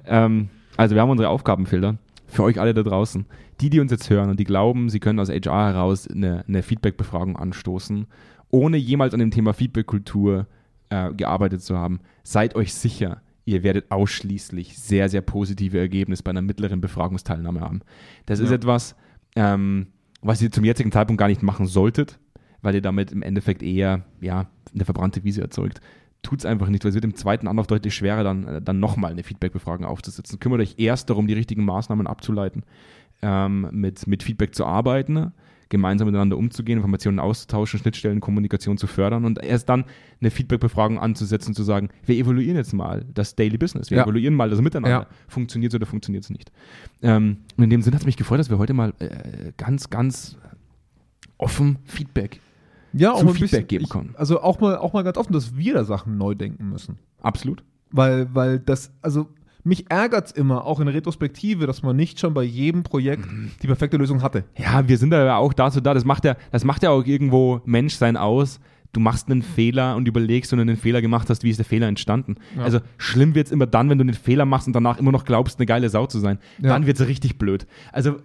[0.05, 1.97] ähm, also wir haben unsere Aufgabenfelder
[2.28, 3.26] für euch alle da draußen.
[3.59, 6.63] Die, die uns jetzt hören und die glauben, sie können aus HR heraus eine, eine
[6.63, 8.07] Feedback-Befragung anstoßen,
[8.49, 10.47] ohne jemals an dem Thema Feedback-Kultur
[10.89, 16.32] äh, gearbeitet zu haben, seid euch sicher, ihr werdet ausschließlich sehr, sehr positive Ergebnisse bei
[16.32, 17.82] einer mittleren Befragungsteilnahme haben.
[18.26, 18.55] Das ist Ja.
[18.55, 18.95] etwas,
[19.36, 19.88] ähm,
[20.21, 22.19] was ihr zum jetzigen Zeitpunkt gar nicht machen solltet,
[22.61, 25.82] weil ihr damit im Endeffekt eher ja, eine verbrannte Wiese erzeugt.
[26.21, 28.79] Tut es einfach nicht, weil es wird im zweiten Anlauf deutlich schwerer, dann, äh, dann
[28.79, 30.39] nochmal eine Feedback-Befragung aufzusetzen.
[30.39, 32.63] Kümmert euch erst darum, die richtigen Maßnahmen abzuleiten,
[33.23, 35.32] ähm, mit, mit Feedback zu arbeiten,
[35.72, 39.86] gemeinsam miteinander umzugehen, Informationen auszutauschen, Schnittstellen, Kommunikation zu fördern und erst dann
[40.19, 44.03] eine Feedback-Befragung anzusetzen zu sagen, wir evaluieren jetzt mal das Daily Business, wir Ja.
[44.03, 44.89] evaluieren mal das Miteinander.
[44.89, 45.07] Ja.
[45.28, 46.51] Funktioniert es oder funktioniert es nicht?
[47.01, 49.89] Ähm, und in dem Sinn hat es mich gefreut, dass wir heute mal äh, ganz,
[49.89, 50.38] ganz
[51.38, 52.39] offen Feedback
[52.93, 54.13] ja, auch Feedback bisschen, geben ich, können.
[54.17, 56.99] Also auch mal, auch mal ganz offen, dass wir da Sachen neu denken müssen.
[57.22, 57.63] Absolut.
[57.89, 59.28] Weil, weil das, also
[59.64, 63.26] mich ärgert es immer, auch in Retrospektive, dass man nicht schon bei jedem Projekt
[63.62, 64.43] die perfekte Lösung hatte.
[64.57, 65.93] Ja, wir sind da ja auch dazu da.
[65.93, 68.59] Das macht ja, das macht ja auch irgendwo Menschsein aus.
[68.93, 71.66] Du machst einen Fehler und überlegst, wenn du einen Fehler gemacht hast, wie ist der
[71.66, 72.36] Fehler entstanden.
[72.57, 72.64] Ja.
[72.64, 75.24] Also schlimm wird es immer dann, wenn du einen Fehler machst und danach immer noch
[75.24, 76.39] glaubst, eine geile Sau zu sein.
[76.59, 76.70] Ja.
[76.70, 77.68] Dann wird es richtig blöd.
[77.93, 78.18] Also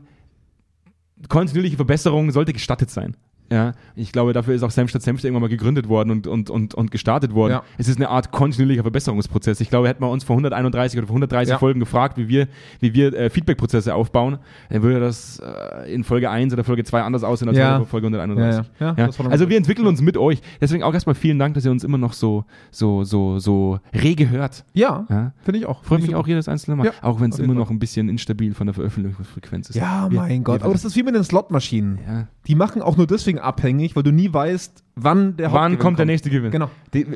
[1.29, 3.17] kontinuierliche Verbesserung sollte gestattet sein.
[3.51, 6.51] Ja, ich glaube, dafür ist auch Senf statt Senf irgendwann mal gegründet worden und, und,
[6.51, 7.53] und, und gestartet worden.
[7.53, 7.63] Ja.
[7.79, 9.61] Es ist eine Art kontinuierlicher Verbesserungsprozess.
[9.61, 11.59] Ich glaube, hätten wir uns vor 131 oder vor 130 Ja.
[11.59, 12.49] Folgen gefragt, wie wir,
[12.81, 14.39] wie wir äh, Feedback-Prozesse aufbauen,
[14.69, 17.77] dann würde das äh, in Folge 1 oder Folge 2 anders aussehen als Ja.
[17.79, 18.67] in Folge 131.
[18.81, 18.93] Ja, ja.
[18.93, 20.41] Ja, Ja, das war dann also wir entwickeln uns mit euch.
[20.61, 24.29] Deswegen auch erstmal vielen Dank, dass ihr uns immer noch so, so, so, so rege
[24.31, 24.65] hört.
[24.73, 25.85] Ja, finde ich auch.
[25.85, 26.93] Freut mich auch jedes einzelne Mal.
[27.03, 27.57] Auch wenn es immer Fall.
[27.63, 29.77] noch ein bisschen instabil von der Veröffentlichungsfrequenz ist.
[29.77, 30.63] Ja, Wir- mein Gott.
[30.63, 32.27] Aber das ist wie mit den Slotmaschinen.
[32.47, 35.99] Die machen auch nur deswegen abhängig, weil du nie weißt, wann der Wann Hauptgewinn kommt
[35.99, 36.51] der nächste Gewinn?
[36.51, 36.71] Genau.
[36.95, 37.07] Die,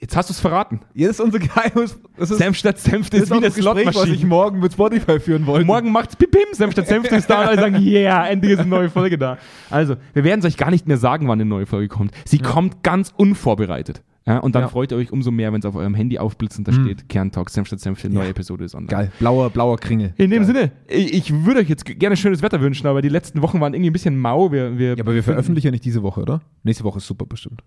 [0.00, 0.80] jetzt hast du es verraten.
[0.94, 1.98] Jetzt ist unser Geheimes.
[2.16, 4.26] Ist, Senf statt Senf das ist wie eine Gespräch, was ich Slotmaschine.
[4.26, 5.66] morgen mit Spotify führen wollte.
[5.66, 8.68] Morgen macht's Pipim, Senf statt Senf ist da und alle sagen, yeah, endlich ist eine
[8.68, 9.38] neue Folge da.
[9.70, 12.12] Also, wir werden es euch gar nicht mehr sagen, wann eine neue Folge kommt.
[12.24, 14.02] Sie kommt ganz unvorbereitet.
[14.28, 14.68] Ja, und dann Ja.
[14.68, 16.84] freut ihr euch umso mehr, wenn es auf eurem Handy aufblitzt und da Mhm.
[16.84, 18.30] steht Kerntalk, Senf statt Senf, neue Ja.
[18.30, 18.88] Episode ist online.
[18.90, 19.12] Geil.
[19.18, 20.12] Blauer, blauer Kringel.
[20.18, 20.46] In dem Geil.
[20.46, 23.72] Sinne, ich, ich würde euch jetzt gerne schönes Wetter wünschen, aber die letzten Wochen waren
[23.74, 24.52] irgendwie ein bisschen mau.
[24.52, 26.40] Wir, wir Ja, aber wir veröffentlichen ja nicht diese Woche, oder?
[26.62, 27.62] Nächste Woche ist super bestimmt.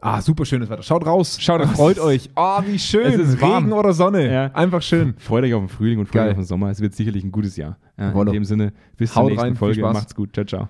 [0.00, 0.82] Ah, super schönes Wetter.
[0.82, 1.38] Schaut raus.
[1.40, 1.72] Schaut raus.
[1.72, 2.30] Freut euch.
[2.36, 3.06] Ah, wie schön.
[3.06, 3.64] Es ist warm.
[3.64, 4.32] Regen oder Sonne.
[4.32, 4.44] Ja.
[4.54, 5.14] Einfach schön.
[5.18, 6.70] Freut euch auf den Frühling und freut euch auf den Sommer.
[6.70, 7.78] Es wird sicherlich ein gutes Jahr.
[7.98, 9.80] Ja, in dem Sinne, bis Haut zur nächsten rein, Folge.
[9.82, 10.32] Macht's gut.
[10.34, 10.68] Ciao, ciao.